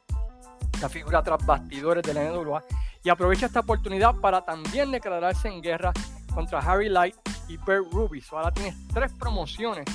la 0.82 0.89
figura 0.89 1.22
tras 1.22 1.46
bastidores 1.46 2.03
de 2.03 2.13
la 2.13 2.32
NWA, 2.32 2.63
y 3.03 3.10
aprovecha 3.10 3.46
esta 3.46 3.62
oportunidad 3.62 4.15
para 4.15 4.41
también 4.41 4.91
declararse 4.91 5.48
en 5.48 5.62
guerra 5.62 5.94
contra 6.34 6.60
Harry 6.60 6.89
Light 6.89 7.15
y 7.48 7.58
Bert 7.58 7.91
Ruby. 7.91 8.24
ahora 8.32 8.51
tienes 8.51 8.75
tres 8.94 9.12
promociones 9.13 9.86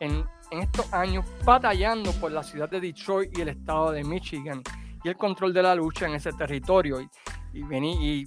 en, 0.00 0.24
en, 0.50 0.60
estos 0.60 0.92
años 0.92 1.24
batallando 1.44 2.12
por 2.12 2.32
la 2.32 2.42
ciudad 2.42 2.68
de 2.68 2.80
Detroit 2.80 3.36
y 3.36 3.42
el 3.42 3.48
estado 3.50 3.92
de 3.92 4.02
Michigan 4.02 4.62
y 5.04 5.08
el 5.08 5.16
control 5.16 5.52
de 5.52 5.62
la 5.62 5.74
lucha 5.74 6.06
en 6.06 6.14
ese 6.14 6.32
territorio. 6.32 7.00
Y, 7.00 7.08
y, 7.52 7.62
y 7.62 8.26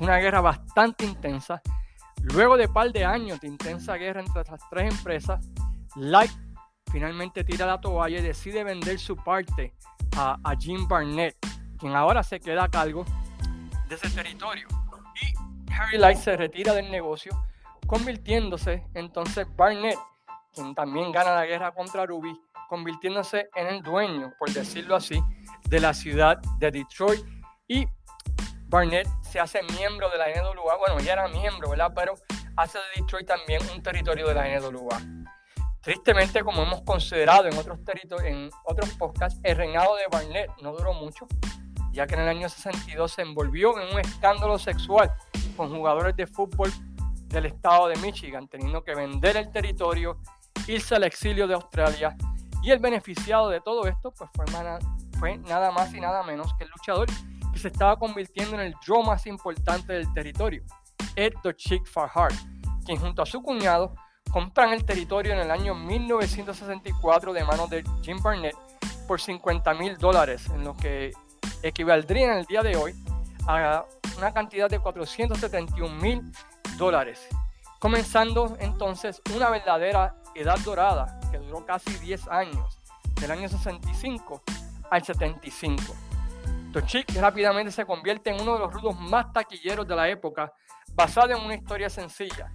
una 0.00 0.16
guerra 0.16 0.40
bastante 0.40 1.04
intensa. 1.04 1.62
Luego 2.22 2.56
de 2.56 2.68
par 2.68 2.90
de 2.90 3.04
años 3.04 3.38
de 3.40 3.46
intensa 3.46 3.94
guerra 3.96 4.20
entre 4.20 4.42
las 4.50 4.60
tres 4.70 4.92
empresas, 4.92 5.46
Light 5.94 6.32
finalmente 6.90 7.44
tira 7.44 7.66
la 7.66 7.80
toalla 7.80 8.18
y 8.18 8.22
decide 8.22 8.64
vender 8.64 8.98
su 8.98 9.16
parte 9.16 9.74
a, 10.16 10.38
a 10.42 10.56
Jim 10.56 10.88
Barnett, 10.88 11.36
quien 11.78 11.94
ahora 11.94 12.22
se 12.22 12.40
queda 12.40 12.64
a 12.64 12.68
cargo 12.68 13.04
de 13.88 13.94
ese 13.94 14.10
territorio. 14.10 14.66
Y 15.22 15.72
Harry 15.72 15.98
Light 15.98 16.18
se 16.18 16.36
retira 16.36 16.72
del 16.74 16.90
negocio, 16.90 17.32
convirtiéndose 17.86 18.86
entonces 18.94 19.46
Barnett, 19.56 19.98
quien 20.52 20.74
también 20.74 21.12
gana 21.12 21.34
la 21.34 21.46
guerra 21.46 21.72
contra 21.72 22.06
Ruby, 22.06 22.38
convirtiéndose 22.68 23.48
en 23.54 23.66
el 23.68 23.82
dueño, 23.82 24.32
por 24.38 24.50
decirlo 24.50 24.96
así, 24.96 25.22
de 25.68 25.80
la 25.80 25.94
ciudad 25.94 26.38
de 26.58 26.70
Detroit. 26.70 27.24
Y 27.68 27.86
Barnett 28.68 29.08
se 29.22 29.40
hace 29.40 29.62
miembro 29.62 30.08
de 30.10 30.18
la 30.18 30.26
NWA, 30.28 30.76
bueno, 30.76 31.00
ya 31.00 31.14
era 31.14 31.28
miembro, 31.28 31.70
¿verdad? 31.70 31.92
Pero 31.94 32.14
hace 32.56 32.78
de 32.78 33.00
Detroit 33.02 33.26
también 33.26 33.60
un 33.74 33.82
territorio 33.82 34.26
de 34.28 34.34
la 34.34 34.60
NWA. 34.60 35.00
Tristemente, 35.80 36.42
como 36.42 36.62
hemos 36.62 36.82
considerado 36.82 37.46
en 37.46 37.56
otros, 37.56 37.78
en 38.24 38.50
otros 38.64 38.90
podcasts, 38.94 39.38
el 39.44 39.56
reinado 39.56 39.94
de 39.96 40.02
Barnett 40.10 40.50
no 40.60 40.72
duró 40.72 40.92
mucho 40.94 41.28
ya 41.96 42.06
que 42.06 42.14
en 42.14 42.20
el 42.20 42.28
año 42.28 42.48
62 42.48 43.10
se 43.10 43.22
envolvió 43.22 43.80
en 43.80 43.94
un 43.94 44.00
escándalo 44.00 44.58
sexual 44.58 45.10
con 45.56 45.70
jugadores 45.70 46.14
de 46.14 46.26
fútbol 46.26 46.70
del 47.28 47.46
estado 47.46 47.88
de 47.88 47.96
Michigan, 47.96 48.46
teniendo 48.48 48.84
que 48.84 48.94
vender 48.94 49.38
el 49.38 49.50
territorio, 49.50 50.18
irse 50.66 50.94
al 50.94 51.04
exilio 51.04 51.48
de 51.48 51.54
Australia. 51.54 52.14
Y 52.62 52.70
el 52.70 52.80
beneficiado 52.80 53.48
de 53.48 53.62
todo 53.62 53.86
esto 53.86 54.12
pues 54.12 54.28
fue, 54.34 54.44
fue 55.18 55.38
nada 55.38 55.70
más 55.70 55.92
y 55.94 56.00
nada 56.00 56.22
menos 56.22 56.54
que 56.54 56.64
el 56.64 56.70
luchador 56.70 57.08
que 57.52 57.58
se 57.58 57.68
estaba 57.68 57.98
convirtiendo 57.98 58.54
en 58.54 58.60
el 58.60 58.74
yo 58.86 59.02
más 59.02 59.26
importante 59.26 59.92
del 59.92 60.12
territorio, 60.12 60.62
Ed 61.14 61.32
The 61.42 61.54
Chick 61.54 61.86
Farhart, 61.86 62.34
quien 62.84 62.98
junto 62.98 63.22
a 63.22 63.26
su 63.26 63.42
cuñado 63.42 63.94
compran 64.30 64.72
el 64.72 64.84
territorio 64.84 65.32
en 65.32 65.40
el 65.40 65.50
año 65.50 65.74
1964 65.74 67.32
de 67.32 67.44
manos 67.44 67.70
de 67.70 67.84
Jim 68.02 68.18
Barnett 68.22 68.56
por 69.06 69.20
50 69.20 69.74
mil 69.74 69.96
dólares, 69.96 70.48
en 70.50 70.64
lo 70.64 70.76
que 70.76 71.12
equivaldría 71.62 72.32
en 72.32 72.38
el 72.38 72.44
día 72.44 72.62
de 72.62 72.76
hoy 72.76 72.94
a 73.46 73.84
una 74.18 74.32
cantidad 74.32 74.68
de 74.68 74.78
471 74.78 75.94
mil 75.96 76.32
dólares. 76.76 77.26
Comenzando 77.78 78.56
entonces 78.60 79.22
una 79.34 79.50
verdadera 79.50 80.16
edad 80.34 80.58
dorada 80.64 81.20
que 81.30 81.38
duró 81.38 81.64
casi 81.64 81.92
10 81.98 82.28
años, 82.28 82.78
del 83.20 83.30
año 83.30 83.48
65 83.48 84.42
al 84.90 85.04
75. 85.04 85.94
Tochik 86.72 87.14
rápidamente 87.16 87.72
se 87.72 87.86
convierte 87.86 88.30
en 88.30 88.40
uno 88.40 88.54
de 88.54 88.58
los 88.60 88.72
rudos 88.72 88.98
más 89.00 89.32
taquilleros 89.32 89.86
de 89.86 89.96
la 89.96 90.08
época, 90.08 90.52
basado 90.92 91.30
en 91.30 91.42
una 91.42 91.54
historia 91.54 91.88
sencilla. 91.88 92.52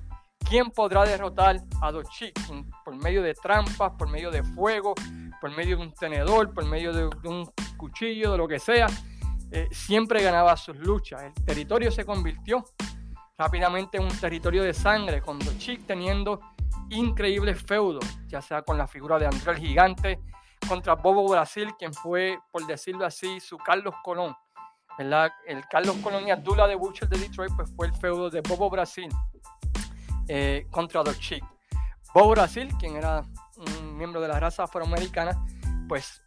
¿Quién 0.47 0.69
podrá 0.69 1.03
derrotar 1.05 1.57
a 1.81 1.91
Dochik 1.91 2.39
por 2.83 2.95
medio 2.95 3.21
de 3.23 3.33
trampas, 3.33 3.93
por 3.97 4.09
medio 4.09 4.29
de 4.29 4.43
fuego, 4.43 4.93
por 5.39 5.49
medio 5.55 5.77
de 5.77 5.83
un 5.83 5.93
tenedor, 5.93 6.53
por 6.53 6.65
medio 6.65 6.93
de 6.93 7.05
un 7.27 7.49
cuchillo, 7.77 8.31
de 8.33 8.37
lo 8.37 8.47
que 8.47 8.59
sea, 8.59 8.87
eh, 9.51 9.67
siempre 9.71 10.21
ganaba 10.21 10.55
sus 10.55 10.77
luchas. 10.77 11.23
El 11.23 11.33
territorio 11.45 11.91
se 11.91 12.05
convirtió 12.05 12.63
rápidamente 13.37 13.97
en 13.97 14.03
un 14.03 14.19
territorio 14.19 14.63
de 14.63 14.73
sangre, 14.73 15.21
con 15.21 15.39
Dochik 15.39 15.85
teniendo 15.87 16.39
increíbles 16.89 17.61
feudos, 17.63 18.05
ya 18.27 18.41
sea 18.41 18.61
con 18.61 18.77
la 18.77 18.87
figura 18.87 19.17
de 19.17 19.25
André 19.25 19.53
el 19.53 19.57
Gigante, 19.57 20.19
contra 20.71 20.95
Bobo 20.95 21.27
Brasil, 21.27 21.73
quien 21.77 21.93
fue, 21.93 22.39
por 22.49 22.65
decirlo 22.65 23.05
así, 23.05 23.41
su 23.41 23.57
Carlos 23.57 23.93
Colón. 24.05 24.33
El 24.97 25.67
Carlos 25.69 25.97
Colón 26.01 26.25
y 26.25 26.31
Abdullah 26.31 26.65
de 26.65 26.75
Butcher 26.75 27.09
de 27.09 27.17
Detroit 27.17 27.51
pues 27.57 27.69
fue 27.75 27.87
el 27.87 27.93
feudo 27.93 28.29
de 28.29 28.39
Bobo 28.39 28.69
Brasil 28.69 29.09
eh, 30.29 30.65
contra 30.71 31.03
Dochik. 31.03 31.43
Bobo 32.13 32.29
Brasil, 32.29 32.73
quien 32.79 32.95
era 32.95 33.21
un 33.57 33.97
miembro 33.97 34.21
de 34.21 34.29
la 34.29 34.39
raza 34.39 34.63
afroamericana, 34.63 35.45
pues 35.89 36.21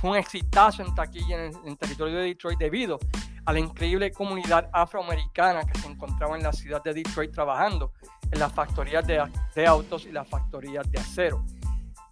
fue 0.00 0.10
un 0.10 0.16
exitazo 0.16 0.82
en 0.84 0.94
taquilla 0.94 1.46
en 1.46 1.52
el, 1.66 1.76
territorio 1.76 2.18
de 2.18 2.22
Detroit 2.22 2.60
debido 2.60 3.00
a 3.46 3.52
la 3.52 3.58
increíble 3.58 4.12
comunidad 4.12 4.70
afroamericana 4.72 5.64
que 5.64 5.76
se 5.80 5.88
encontraba 5.88 6.36
en 6.36 6.44
la 6.44 6.52
ciudad 6.52 6.84
de 6.84 6.94
Detroit 6.94 7.32
trabajando 7.32 7.92
en 8.30 8.38
las 8.38 8.52
factorías 8.52 9.04
de, 9.04 9.66
autos 9.66 10.06
y 10.06 10.12
las 10.12 10.28
factorías 10.28 10.88
de 10.88 11.00
acero. 11.00 11.44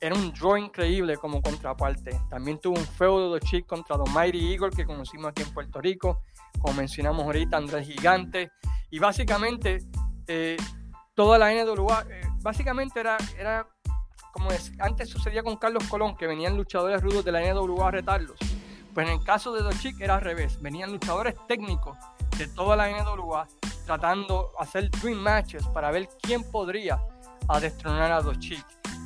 Era 0.04 0.16
un 0.16 0.34
draw 0.34 0.58
increíble 0.58 1.16
como 1.16 1.40
contraparte. 1.40 2.20
También 2.28 2.58
tuvo 2.58 2.78
un 2.78 2.84
feudo 2.84 3.32
de 3.32 3.40
Chic 3.40 3.64
contra 3.64 3.96
The 3.96 4.10
Mighty 4.10 4.52
Eagle 4.52 4.68
que 4.68 4.84
conocimos 4.84 5.28
aquí 5.28 5.40
en 5.40 5.54
Puerto 5.54 5.80
Rico. 5.80 6.20
Como 6.60 6.74
mencionamos 6.74 7.24
ahorita, 7.24 7.56
Andrés 7.56 7.86
Gigante. 7.86 8.50
Y 8.90 8.98
básicamente 8.98 9.78
eh, 10.26 10.58
toda 11.14 11.38
la 11.38 11.54
NWA, 11.54 12.04
eh, 12.10 12.20
básicamente 12.42 13.00
era, 13.00 13.16
era 13.38 13.66
como 14.30 14.50
antes 14.78 15.08
sucedía 15.08 15.42
con 15.42 15.56
Carlos 15.56 15.84
Colón, 15.88 16.18
que 16.18 16.26
venían 16.26 16.54
luchadores 16.54 17.00
rudos 17.00 17.24
de 17.24 17.32
la 17.32 17.40
NWA 17.40 17.88
a 17.88 17.90
retarlos. 17.90 18.36
Pues 18.92 19.06
en 19.08 19.14
el 19.14 19.24
caso 19.24 19.54
de 19.54 19.62
Dochik 19.62 19.98
era 20.02 20.16
al 20.16 20.20
revés, 20.20 20.60
venían 20.60 20.92
luchadores 20.92 21.34
técnicos 21.48 21.96
de 22.36 22.46
toda 22.48 22.76
la 22.76 22.90
NWA 22.90 23.48
tratando 23.86 24.52
hacer 24.58 24.90
dream 24.90 25.16
matches 25.16 25.66
para 25.68 25.90
ver 25.90 26.10
quién 26.20 26.44
podría 26.50 27.00
destronar 27.58 28.12
a 28.12 28.20
Dochik, 28.20 28.64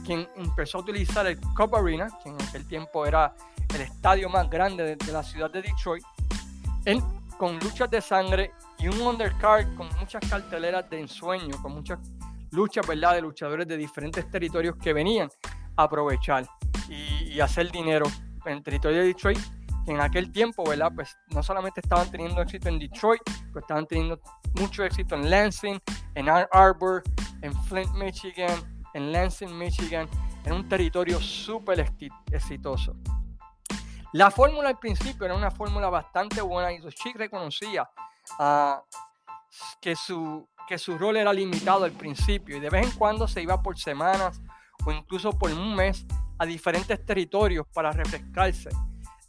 quien 0.08 0.26
empezó 0.36 0.78
a 0.78 0.80
utilizar 0.80 1.26
el 1.26 1.38
Cup 1.38 1.76
Arena, 1.76 2.08
que 2.22 2.30
en 2.30 2.40
aquel 2.40 2.66
tiempo 2.66 3.04
era 3.04 3.34
el 3.74 3.82
estadio 3.82 4.30
más 4.30 4.48
grande 4.48 4.96
de, 4.96 5.12
la 5.12 5.22
ciudad 5.22 5.50
de 5.50 5.60
Detroit, 5.60 6.02
en, 6.86 7.02
con 7.36 7.58
luchas 7.58 7.90
de 7.90 8.00
sangre 8.00 8.52
y 8.78 8.88
un 8.88 8.98
undercard 9.02 9.66
con 9.76 9.86
muchas 10.00 10.26
carteleras 10.26 10.88
de 10.88 11.00
ensueño, 11.00 11.60
con 11.60 11.74
muchas 11.74 11.98
luchas, 12.52 12.86
¿verdad? 12.86 13.16
De 13.16 13.20
luchadores 13.20 13.68
de 13.68 13.76
diferentes 13.76 14.30
territorios 14.30 14.76
que 14.76 14.94
venían 14.94 15.28
a 15.76 15.82
aprovechar 15.82 16.46
y, 16.88 17.38
hacer 17.40 17.70
dinero 17.70 18.06
en 18.46 18.54
el 18.54 18.62
territorio 18.62 19.00
de 19.00 19.08
Detroit, 19.08 19.38
en 19.88 20.00
aquel 20.00 20.32
tiempo, 20.32 20.64
¿verdad? 20.66 20.90
Pues 20.94 21.18
no 21.34 21.42
solamente 21.42 21.80
estaban 21.82 22.10
teniendo 22.10 22.40
éxito 22.40 22.70
en 22.70 22.78
Detroit, 22.78 23.20
pero 23.48 23.60
estaban 23.60 23.86
teniendo 23.86 24.18
mucho 24.54 24.84
éxito 24.84 25.16
en 25.16 25.28
Lansing, 25.28 25.78
en 26.14 26.30
Ann 26.30 26.46
Arbor, 26.50 27.02
en 27.42 27.52
Flint, 27.64 27.92
Michigan, 27.92 28.77
en 28.94 29.12
Lansing, 29.12 29.56
Michigan, 29.56 30.08
en 30.44 30.52
un 30.52 30.68
territorio 30.68 31.20
súper 31.20 31.92
exitoso. 32.32 32.94
La 34.12 34.30
fórmula 34.30 34.70
al 34.70 34.78
principio 34.78 35.26
era 35.26 35.34
una 35.34 35.50
fórmula 35.50 35.90
bastante 35.90 36.40
buena 36.40 36.72
y 36.72 36.80
Chic 36.94 37.16
reconocía 37.16 37.88
uh, 38.38 38.80
que 39.80 39.94
su 39.94 40.48
que 40.68 40.76
su 40.76 40.98
rol 40.98 41.16
era 41.16 41.32
limitado 41.32 41.84
al 41.84 41.92
principio 41.92 42.58
y 42.58 42.60
de 42.60 42.68
vez 42.68 42.86
en 42.86 42.98
cuando 42.98 43.26
se 43.26 43.40
iba 43.40 43.62
por 43.62 43.78
semanas 43.78 44.42
o 44.84 44.92
incluso 44.92 45.32
por 45.32 45.50
un 45.50 45.74
mes 45.74 46.04
a 46.38 46.44
diferentes 46.44 47.04
territorios 47.06 47.66
para 47.72 47.90
refrescarse, 47.90 48.68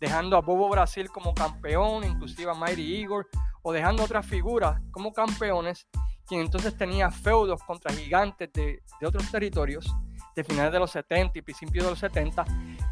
dejando 0.02 0.36
a 0.36 0.42
Bobo 0.42 0.70
Brasil 0.70 1.10
como 1.10 1.34
campeón, 1.34 2.04
inclusive 2.04 2.52
a 2.52 2.54
Mighty 2.54 2.98
Igor, 2.98 3.28
o 3.62 3.72
dejando 3.72 4.04
otras 4.04 4.26
figuras 4.26 4.82
como 4.92 5.14
campeones, 5.14 5.88
quien 6.30 6.42
entonces 6.42 6.78
tenía 6.78 7.10
feudos 7.10 7.62
contra 7.64 7.92
gigantes 7.92 8.54
de, 8.54 8.84
de 9.02 9.08
otros 9.08 9.30
territorios 9.32 9.92
de 10.36 10.44
finales 10.44 10.72
de 10.72 10.80
los 10.80 10.92
70 10.92 11.40
y 11.40 11.42
principios 11.42 11.86
de 11.86 11.90
los 11.90 12.00
70, 12.00 12.46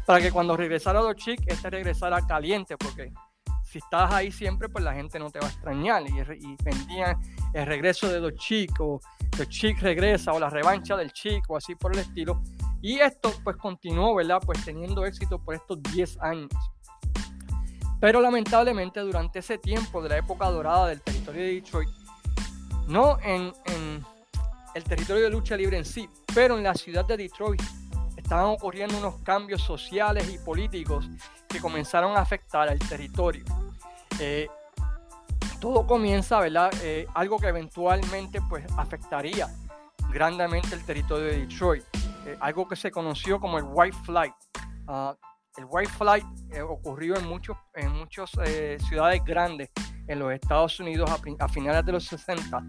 para 0.04 0.20
que 0.20 0.32
cuando 0.32 0.56
regresara 0.56 1.00
Dochik, 1.00 1.40
este 1.46 1.70
regresara 1.70 2.20
caliente, 2.26 2.76
porque 2.76 3.12
si 3.62 3.78
estás 3.78 4.12
ahí 4.12 4.32
siempre, 4.32 4.68
pues 4.68 4.82
la 4.82 4.92
gente 4.92 5.18
no 5.18 5.30
te 5.30 5.38
va 5.38 5.46
a 5.46 5.50
extrañar. 5.50 6.02
Y, 6.02 6.18
y 6.18 6.56
vendían 6.64 7.20
el 7.52 7.66
regreso 7.66 8.08
de 8.08 8.20
los 8.20 8.34
chicos, 8.34 9.02
los 9.38 9.48
chicos 9.48 9.82
regresa 9.82 10.32
o 10.32 10.40
la 10.40 10.50
revancha 10.50 10.96
del 10.96 11.12
chico, 11.12 11.56
así 11.56 11.74
por 11.74 11.92
el 11.92 12.00
estilo. 12.00 12.42
Y 12.80 12.98
esto 12.98 13.32
pues 13.44 13.56
continuó, 13.56 14.14
¿verdad? 14.14 14.40
Pues 14.44 14.64
teniendo 14.64 15.04
éxito 15.04 15.38
por 15.38 15.54
estos 15.54 15.82
10 15.82 16.18
años. 16.20 16.50
Pero 18.00 18.20
lamentablemente 18.20 19.00
durante 19.00 19.40
ese 19.40 19.58
tiempo 19.58 20.00
de 20.00 20.08
la 20.10 20.18
época 20.18 20.48
dorada 20.50 20.88
del 20.88 21.02
territorio 21.02 21.42
de 21.42 21.54
Detroit, 21.54 21.88
no 22.88 23.18
en, 23.22 23.52
el 24.74 24.84
territorio 24.84 25.24
de 25.24 25.30
lucha 25.30 25.56
libre 25.56 25.76
en 25.76 25.84
sí, 25.84 26.08
pero 26.34 26.56
en 26.56 26.62
la 26.62 26.74
ciudad 26.74 27.04
de 27.04 27.16
Detroit 27.16 27.62
estaban 28.16 28.46
ocurriendo 28.46 28.96
unos 28.98 29.16
cambios 29.22 29.62
sociales 29.62 30.28
y 30.32 30.38
políticos 30.38 31.08
que 31.48 31.60
comenzaron 31.60 32.16
a 32.16 32.20
afectar 32.20 32.68
al 32.68 32.78
territorio. 32.78 33.44
Eh, 34.20 34.48
todo 35.60 35.86
comienza, 35.86 36.40
¿verdad? 36.40 36.70
Eh, 36.82 37.06
algo 37.14 37.38
que 37.38 37.48
eventualmente 37.48 38.40
pues 38.48 38.64
afectaría 38.76 39.48
grandemente 40.10 40.74
el 40.74 40.84
territorio 40.84 41.26
de 41.26 41.46
Detroit. 41.46 41.84
Eh, 42.26 42.36
algo 42.40 42.68
que 42.68 42.76
se 42.76 42.90
conoció 42.90 43.40
como 43.40 43.58
el 43.58 43.64
White 43.66 43.96
Flight. 44.04 44.34
Ah, 44.86 45.16
el 45.56 45.66
White 45.68 45.92
Flight 45.92 46.26
ocurrió 46.68 47.16
en 47.16 47.26
muchos 47.26 47.56
en 47.74 47.92
muchas 47.92 48.30
ciudades 48.88 49.24
grandes 49.24 49.70
en 50.08 50.18
los 50.18 50.32
Estados 50.32 50.80
Unidos 50.80 51.10
a, 51.10 51.44
a, 51.44 51.48
finales 51.48 51.84
de 51.84 51.92
los 51.92 52.04
60, 52.04 52.62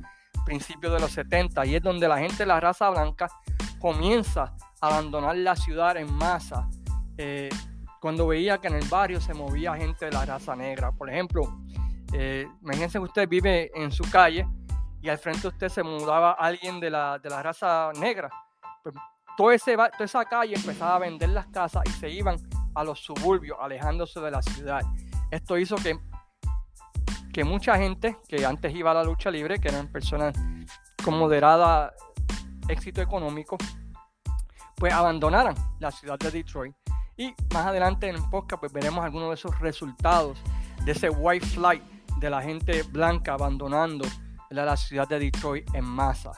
principios 0.45 0.93
de 0.93 0.99
los 0.99 1.11
70, 1.11 1.65
y 1.65 1.75
es 1.75 1.81
donde 1.81 2.07
la 2.07 2.19
gente 2.19 2.37
de 2.37 2.45
la 2.45 2.59
raza 2.59 2.89
blanca 2.89 3.27
comienza 3.79 4.53
a 4.81 4.87
abandonar 4.87 5.37
la 5.37 5.55
ciudad 5.55 5.97
en 5.97 6.13
masa 6.13 6.69
cuando 7.99 8.27
veía 8.27 8.59
que 8.59 8.67
en 8.67 8.75
el 8.75 8.87
barrio 8.87 9.19
se 9.19 9.33
movía 9.33 9.75
gente 9.75 10.05
de 10.05 10.11
la 10.11 10.25
raza 10.25 10.55
negra. 10.55 10.91
Por 10.91 11.09
ejemplo, 11.09 11.43
eh, 12.13 12.47
imagínense 12.61 12.97
que 12.97 13.03
usted 13.03 13.27
vive 13.27 13.71
en 13.75 13.91
su 13.91 14.09
calle 14.09 14.47
y 15.01 15.09
al 15.09 15.17
frente 15.17 15.41
de 15.41 15.47
usted 15.49 15.69
se 15.69 15.83
mudaba 15.83 16.31
alguien 16.31 16.79
de 16.79 16.89
la, 16.89 17.19
de 17.19 17.29
la 17.29 17.43
raza 17.43 17.91
negra. 17.99 18.29
Pues, 18.83 18.95
todo 19.37 19.51
ese, 19.51 19.75
toda 19.75 19.91
esa 19.99 20.25
calle 20.25 20.55
empezaba 20.55 20.95
a 20.95 20.99
vender 20.99 21.29
las 21.29 21.47
casas 21.47 21.83
y 21.85 21.91
se 21.91 22.09
iban 22.09 22.37
a 22.75 22.83
los 22.83 22.99
suburbios, 22.99 23.57
alejándose 23.61 24.19
de 24.19 24.31
la 24.31 24.41
ciudad. 24.41 24.81
Esto 25.31 25.57
hizo 25.57 25.75
que, 25.75 25.97
que 27.33 27.43
mucha 27.43 27.77
gente 27.77 28.17
que 28.27 28.45
antes 28.45 28.73
iba 28.75 28.91
a 28.91 28.93
la 28.95 29.03
lucha 29.03 29.31
libre, 29.31 29.59
que 29.59 29.69
eran 29.69 29.87
personas 29.87 30.35
con 31.03 31.17
moderada 31.17 31.93
éxito 32.67 33.01
económico, 33.01 33.57
pues 34.75 34.93
abandonaran 34.93 35.55
la 35.79 35.91
ciudad 35.91 36.17
de 36.17 36.31
Detroit. 36.31 36.75
Y 37.17 37.33
más 37.53 37.67
adelante 37.67 38.07
en 38.07 38.15
el 38.15 38.29
podcast 38.29 38.61
pues 38.61 38.71
veremos 38.71 39.03
algunos 39.03 39.29
de 39.29 39.35
esos 39.35 39.59
resultados 39.59 40.41
de 40.85 40.93
ese 40.93 41.09
white 41.09 41.45
flight 41.45 41.83
de 42.19 42.29
la 42.29 42.41
gente 42.41 42.83
blanca 42.83 43.33
abandonando 43.33 44.05
la 44.49 44.77
ciudad 44.77 45.07
de 45.07 45.19
Detroit 45.19 45.67
en 45.73 45.85
masa. 45.85 46.31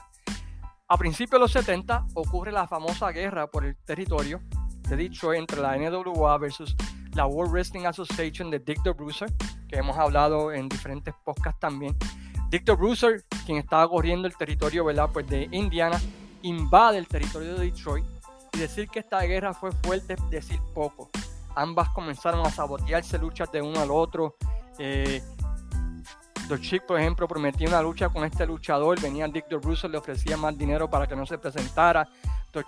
A 0.88 0.98
principios 0.98 1.32
de 1.32 1.38
los 1.38 1.52
70 1.52 2.06
ocurre 2.14 2.52
la 2.52 2.66
famosa 2.66 3.10
guerra 3.10 3.46
por 3.46 3.64
el 3.64 3.76
territorio 3.84 4.40
de 4.88 4.96
Detroit 4.96 5.40
entre 5.40 5.60
la 5.60 5.76
NWA 5.76 6.36
versus 6.38 6.76
la 7.14 7.26
World 7.26 7.52
Wrestling 7.52 7.86
Association 7.86 8.50
de 8.50 8.58
Dick 8.58 8.82
the 8.82 8.92
Bruiser, 8.92 9.32
que 9.72 9.78
hemos 9.78 9.96
hablado 9.96 10.52
en 10.52 10.68
diferentes 10.68 11.14
podcasts 11.24 11.58
también. 11.58 11.96
Dick 12.50 12.66
the 12.66 12.72
Bruiser, 12.72 13.24
quien 13.46 13.56
estaba 13.56 13.88
corriendo 13.88 14.28
el 14.28 14.36
territorio 14.36 14.84
¿verdad? 14.84 15.08
Pues 15.10 15.26
de 15.26 15.48
Indiana, 15.50 15.98
invade 16.42 16.98
el 16.98 17.08
territorio 17.08 17.54
de 17.54 17.70
Detroit 17.70 18.04
y 18.52 18.58
decir 18.58 18.88
que 18.88 18.98
esta 18.98 19.22
guerra 19.22 19.54
fue 19.54 19.72
fuerte 19.72 20.12
es 20.12 20.30
decir 20.30 20.60
poco. 20.74 21.08
Ambas 21.54 21.88
comenzaron 21.90 22.46
a 22.46 22.50
sabotearse 22.50 23.18
luchas 23.18 23.50
de 23.50 23.62
uno 23.62 23.80
al 23.80 23.90
otro. 23.90 24.36
Eh, 24.78 25.22
Chick, 26.60 26.84
por 26.84 27.00
ejemplo, 27.00 27.26
prometía 27.26 27.68
una 27.68 27.80
lucha 27.80 28.10
con 28.10 28.24
este 28.24 28.44
luchador, 28.44 29.00
venía 29.00 29.26
Dick 29.26 29.46
the 29.48 29.88
le 29.88 29.96
ofrecía 29.96 30.36
más 30.36 30.58
dinero 30.58 30.90
para 30.90 31.06
que 31.06 31.16
no 31.16 31.24
se 31.24 31.38
presentara. 31.38 32.06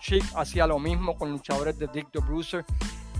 Chick 0.01 0.25
hacía 0.37 0.67
lo 0.67 0.79
mismo 0.79 1.15
con 1.17 1.31
luchadores 1.31 1.79
de 1.79 1.87
Dick 1.89 2.11
the 2.11 2.21
Bruiser, 2.21 2.65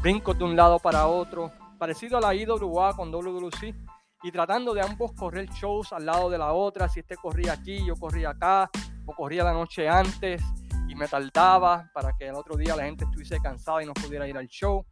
brincos 0.01 0.39
de 0.39 0.45
un 0.45 0.57
lado 0.57 0.79
para 0.79 1.07
otro, 1.07 1.53
parecido 1.85 2.17
a 2.17 2.21
la 2.23 2.35
IWA 2.35 2.97
con 2.97 3.13
WWC, 3.13 3.75
y 4.23 4.33
tratando 4.33 4.73
de 4.73 4.81
ambos 4.81 5.13
correr 5.13 5.47
shows 5.51 5.93
al 5.93 6.07
lado 6.07 6.31
de 6.31 6.39
la 6.39 6.55
otra, 6.55 6.89
si 6.89 7.01
este 7.01 7.15
corría 7.15 7.53
aquí, 7.53 7.85
yo 7.85 7.95
corría 7.97 8.31
acá, 8.31 8.71
o 9.05 9.13
corría 9.13 9.45
la 9.45 9.53
noche 9.53 9.87
antes 9.87 10.43
y 10.89 10.95
me 10.95 11.07
tardaba 11.07 11.91
para 11.93 12.15
que 12.19 12.29
el 12.29 12.37
otro 12.37 12.57
día 12.57 12.75
la 12.75 12.85
gente 12.85 13.05
estuviese 13.05 13.39
cansada 13.39 13.83
y 13.83 13.87
no 13.87 13.93
pudiera 13.93 14.27
ir 14.27 14.39
al 14.39 14.47
show. 14.47 14.83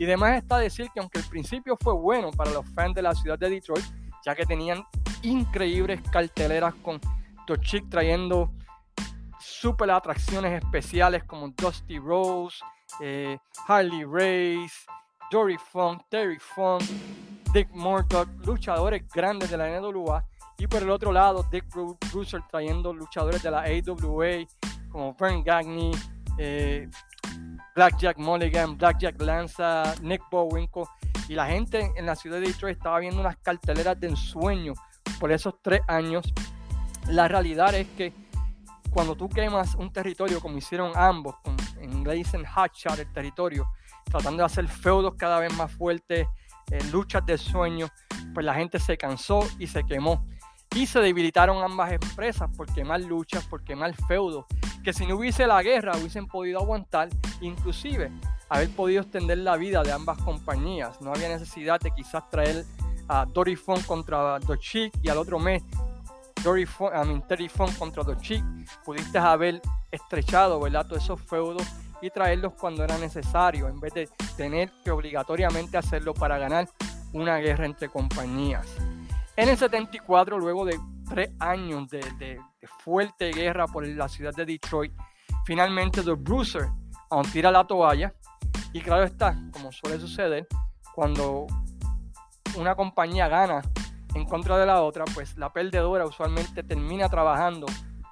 Y 0.00 0.04
además 0.04 0.38
está 0.38 0.58
decir 0.58 0.88
que 0.92 0.98
aunque 0.98 1.20
el 1.20 1.26
principio 1.26 1.78
fue 1.80 1.92
bueno 1.92 2.32
para 2.32 2.50
los 2.50 2.68
fans 2.70 2.96
de 2.96 3.02
la 3.02 3.14
ciudad 3.14 3.38
de 3.38 3.48
Detroit, 3.48 3.84
ya 4.26 4.34
que 4.34 4.44
tenían 4.44 4.84
increíbles 5.22 6.00
carteleras 6.10 6.74
con 6.82 7.00
Tochic 7.46 7.88
trayendo 7.88 8.50
super 9.38 9.88
atracciones 9.92 10.60
especiales 10.60 11.22
como 11.22 11.50
Dusty 11.50 12.00
Rose, 12.00 12.58
eh, 13.00 13.38
Harley 13.68 14.02
Race, 14.02 14.74
Dory 15.32 15.56
Funk, 15.56 16.02
Terry 16.10 16.38
Funk, 16.38 16.82
Dick 17.54 17.70
Murdoch, 17.72 18.28
luchadores 18.44 19.02
grandes 19.08 19.50
de 19.50 19.56
la 19.56 19.80
NWA. 19.80 20.22
Y 20.58 20.66
por 20.66 20.82
el 20.82 20.90
otro 20.90 21.10
lado, 21.10 21.42
Dick 21.50 21.64
Bruiser 22.12 22.42
trayendo 22.50 22.92
luchadores 22.92 23.42
de 23.42 23.50
la 23.50 23.62
AWA 23.62 24.46
como 24.90 25.14
Vern 25.14 25.42
Gagne, 25.42 25.92
eh, 26.36 26.86
Blackjack 27.74 28.18
Mulligan, 28.18 28.76
Blackjack 28.76 29.18
Lanza, 29.22 29.94
Nick 30.02 30.20
Bowinko. 30.30 30.86
Y 31.30 31.34
la 31.34 31.46
gente 31.46 31.90
en 31.96 32.04
la 32.04 32.14
ciudad 32.14 32.38
de 32.38 32.48
Detroit 32.48 32.76
estaba 32.76 32.98
viendo 32.98 33.20
unas 33.22 33.38
carteleras 33.38 33.98
de 33.98 34.08
ensueño 34.08 34.74
por 35.18 35.32
esos 35.32 35.54
tres 35.62 35.80
años. 35.88 36.30
La 37.08 37.26
realidad 37.26 37.74
es 37.74 37.88
que 37.96 38.12
cuando 38.90 39.16
tú 39.16 39.30
quemas 39.30 39.76
un 39.76 39.90
territorio 39.90 40.42
como 40.42 40.58
hicieron 40.58 40.92
ambos, 40.94 41.36
en 41.80 41.90
inglés 41.90 42.16
dicen 42.16 42.44
hotshot 42.44 42.98
el 42.98 43.10
territorio, 43.10 43.66
tratando 44.04 44.38
de 44.38 44.46
hacer 44.46 44.68
feudos 44.68 45.14
cada 45.16 45.38
vez 45.38 45.54
más 45.56 45.72
fuertes, 45.72 46.26
eh, 46.70 46.78
luchas 46.90 47.24
de 47.26 47.38
sueño, 47.38 47.88
pues 48.34 48.44
la 48.46 48.54
gente 48.54 48.78
se 48.78 48.96
cansó 48.96 49.46
y 49.58 49.66
se 49.66 49.84
quemó. 49.84 50.26
Y 50.74 50.86
se 50.86 51.00
debilitaron 51.00 51.62
ambas 51.62 51.92
empresas 51.92 52.50
por 52.56 52.72
quemar 52.72 53.00
luchas, 53.02 53.44
por 53.44 53.62
quemar 53.62 53.94
feudos, 54.06 54.46
que 54.82 54.92
si 54.92 55.06
no 55.06 55.16
hubiese 55.16 55.46
la 55.46 55.62
guerra 55.62 55.96
hubiesen 55.96 56.26
podido 56.26 56.60
aguantar, 56.60 57.10
inclusive 57.42 58.10
haber 58.48 58.70
podido 58.70 59.02
extender 59.02 59.38
la 59.38 59.56
vida 59.56 59.82
de 59.82 59.92
ambas 59.92 60.18
compañías. 60.18 61.00
No 61.00 61.10
había 61.12 61.28
necesidad 61.28 61.78
de 61.80 61.90
quizás 61.90 62.28
traer 62.30 62.64
a 63.08 63.26
Dory 63.26 63.56
Funk 63.56 63.84
contra 63.84 64.38
Chic 64.58 64.92
y 65.02 65.08
al 65.08 65.18
otro 65.18 65.38
mes 65.38 65.62
Dory 66.42 66.66
Funk, 66.66 66.92
Terry 67.28 67.48
Funk 67.48 67.76
contra 67.78 68.04
Chic. 68.20 68.42
Pudiste 68.84 69.18
haber 69.18 69.60
estrechado 69.90 70.60
¿verdad? 70.60 70.86
todos 70.86 71.02
esos 71.02 71.20
feudos 71.20 71.66
y 72.02 72.10
traerlos 72.10 72.52
cuando 72.54 72.84
era 72.84 72.98
necesario, 72.98 73.68
en 73.68 73.80
vez 73.80 73.94
de 73.94 74.08
tener 74.36 74.70
que 74.84 74.90
obligatoriamente 74.90 75.78
hacerlo 75.78 76.12
para 76.12 76.36
ganar 76.36 76.68
una 77.12 77.38
guerra 77.38 77.64
entre 77.64 77.88
compañías. 77.88 78.66
En 79.36 79.48
el 79.48 79.56
74, 79.56 80.38
luego 80.38 80.66
de 80.66 80.78
tres 81.08 81.30
años 81.38 81.88
de, 81.88 82.38
fuerte 82.80 83.30
guerra 83.30 83.66
por 83.66 83.86
la 83.86 84.08
ciudad 84.08 84.34
de 84.34 84.44
Detroit, 84.44 84.92
finalmente 85.46 86.02
The 86.02 86.12
Bruiser 86.12 86.68
aún 87.08 87.30
tira 87.30 87.50
la 87.50 87.64
toalla. 87.64 88.12
Y 88.72 88.80
claro 88.80 89.04
está, 89.04 89.36
como 89.52 89.70
suele 89.70 90.00
suceder, 90.00 90.46
cuando 90.94 91.46
una 92.56 92.74
compañía 92.74 93.28
gana 93.28 93.62
en 94.14 94.24
contra 94.24 94.58
de 94.58 94.66
la 94.66 94.82
otra, 94.82 95.04
pues 95.14 95.36
la 95.36 95.52
perdedora 95.52 96.04
usualmente 96.04 96.62
termina 96.62 97.08
trabajando 97.08 97.66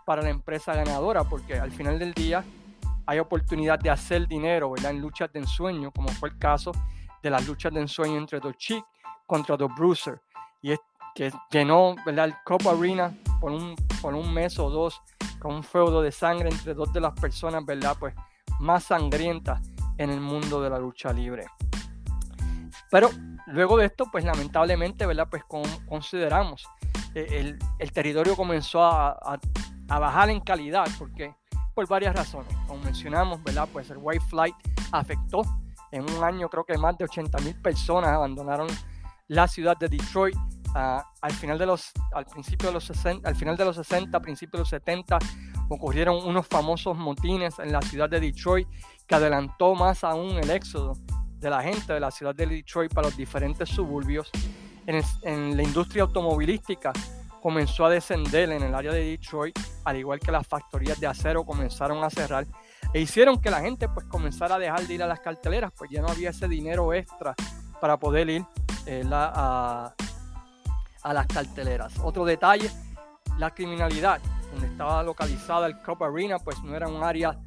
para 0.07 0.22
la 0.22 0.31
empresa 0.31 0.74
ganadora, 0.74 1.24
porque 1.24 1.59
al 1.59 1.72
final 1.72 1.98
del 1.98 2.14
día 2.14 2.44
hay 3.06 3.18
oportunidad 3.18 3.78
de 3.78 3.90
hacer 3.90 4.26
dinero 4.26 4.72
en 4.76 5.00
luchas 5.00 5.32
de 5.32 5.40
ensueño, 5.40 5.90
como 5.90 6.08
fue 6.08 6.30
el 6.30 6.38
caso 6.38 6.72
de 7.22 7.30
las 7.30 7.46
luchas 7.46 7.72
de 7.72 7.80
ensueño 7.80 8.18
entre 8.18 8.40
The 8.40 8.54
Chick 8.54 8.84
contra 9.26 9.56
The 9.56 9.66
Bruiser. 9.76 10.20
Y 10.62 10.72
es 10.72 10.78
que 11.14 11.32
llenó 11.50 11.94
¿verdad? 12.04 12.26
el 12.26 12.34
Cup 12.44 12.68
Arena 12.68 13.12
por 13.40 13.52
un, 13.52 13.74
por 14.00 14.14
un 14.14 14.32
mes 14.32 14.58
o 14.58 14.70
dos 14.70 15.00
con 15.38 15.54
un 15.54 15.64
feudo 15.64 16.02
de 16.02 16.12
sangre 16.12 16.50
entre 16.50 16.74
dos 16.74 16.92
de 16.92 17.00
las 17.00 17.18
personas 17.18 17.64
¿verdad? 17.64 17.96
Pues, 17.98 18.14
más 18.60 18.84
sangrientas 18.84 19.60
en 19.96 20.10
el 20.10 20.20
mundo 20.20 20.60
de 20.60 20.70
la 20.70 20.78
lucha 20.78 21.12
libre. 21.12 21.46
Pero 22.90 23.10
luego 23.46 23.76
de 23.78 23.86
esto, 23.86 24.06
pues 24.10 24.24
lamentablemente, 24.24 25.06
¿verdad? 25.06 25.28
Pues 25.30 25.44
consideramos 25.88 26.66
eh, 27.14 27.26
el, 27.30 27.58
el, 27.78 27.92
territorio 27.92 28.36
comenzó 28.36 28.82
a, 28.82 29.10
a, 29.10 29.38
a, 29.88 29.98
bajar 29.98 30.30
en 30.30 30.40
calidad, 30.40 30.86
porque 30.98 31.34
por 31.80 31.88
varias 31.88 32.14
razones. 32.14 32.54
Como 32.66 32.82
mencionamos, 32.84 33.42
¿verdad? 33.42 33.66
Pues 33.72 33.88
el 33.88 33.96
White 33.98 34.24
Flight 34.28 34.54
afectó 34.92 35.40
en 35.92 36.02
un 36.02 36.22
año, 36.22 36.50
creo 36.50 36.62
que 36.62 36.76
más 36.76 36.98
de 36.98 37.04
80 37.04 37.38
mil 37.38 37.58
personas 37.58 38.10
abandonaron 38.10 38.68
la 39.28 39.48
ciudad 39.48 39.78
de 39.78 39.88
Detroit 39.88 40.36
al 40.74 41.32
final 41.32 41.58
de 41.58 41.64
los, 41.64 41.90
al 42.12 42.26
principio 42.26 42.68
de 42.68 42.74
los 42.74 42.84
60, 42.84 43.26
al 43.26 43.34
final 43.34 43.56
de 43.56 43.64
los 43.64 43.76
60, 43.76 44.20
principios 44.20 44.52
de 44.52 44.58
los 44.58 44.68
70, 44.68 45.18
ocurrieron 45.70 46.22
unos 46.22 46.46
famosos 46.46 46.98
motines 46.98 47.58
en 47.58 47.72
la 47.72 47.80
ciudad 47.80 48.10
de 48.10 48.20
Detroit 48.20 48.68
que 49.06 49.14
adelantó 49.14 49.74
más 49.74 50.04
aún 50.04 50.38
el 50.38 50.50
éxodo 50.50 50.92
de 51.38 51.48
la 51.48 51.62
gente 51.62 51.94
de 51.94 52.00
la 52.00 52.10
ciudad 52.10 52.34
de 52.34 52.46
Detroit 52.46 52.92
para 52.92 53.08
los 53.08 53.16
diferentes 53.16 53.70
suburbios. 53.70 54.30
En 54.86 55.56
la 55.56 55.62
industria 55.62 56.02
automovilística 56.02 56.92
comenzó 57.40 57.87
a 57.87 57.90
descender 57.90 58.50
en 58.50 58.62
el 58.62 58.74
área 58.74 58.92
de 58.92 59.05
Detroit, 59.05 59.59
al 59.85 59.96
igual 59.96 60.20
que 60.20 60.31
las 60.31 60.46
factorías 60.46 61.00
de 61.00 61.07
acero 61.07 61.44
comenzaron 61.44 62.03
a 62.05 62.11
cerrar 62.11 62.46
e 62.92 63.00
hicieron 63.00 63.40
que 63.40 63.50
la 63.50 63.61
gente 63.61 63.88
pues 63.88 64.07
comenzara 64.07 64.57
a 64.57 64.59
dejar 64.59 64.87
de 64.87 64.94
ir 64.94 65.03
a 65.03 65.07
las 65.07 65.20
carteleras, 65.20 65.72
pues 65.76 65.90
ya 65.90 66.03
no 66.03 66.09
había 66.09 66.31
ese 66.31 66.48
dinero 66.48 66.92
extra 66.92 67.35
para 67.81 67.96
poder 67.96 68.29
ir 68.29 68.44
eh, 68.87 69.05
a, 69.11 69.94
a 71.03 71.14
las 71.14 71.26
carteleras. 71.26 71.98
Otro 72.03 72.24
detalle, 72.24 72.70
la 73.38 73.50
criminalidad, 73.50 74.20
donde 74.53 74.66
estaba 74.66 75.03
localizada 75.03 75.66
el 75.66 75.79
Cup 75.79 76.03
Arena, 76.03 76.38
pues 76.38 76.62
no 76.62 76.74
era 76.74 76.88
un 76.88 77.03
área 77.03 77.38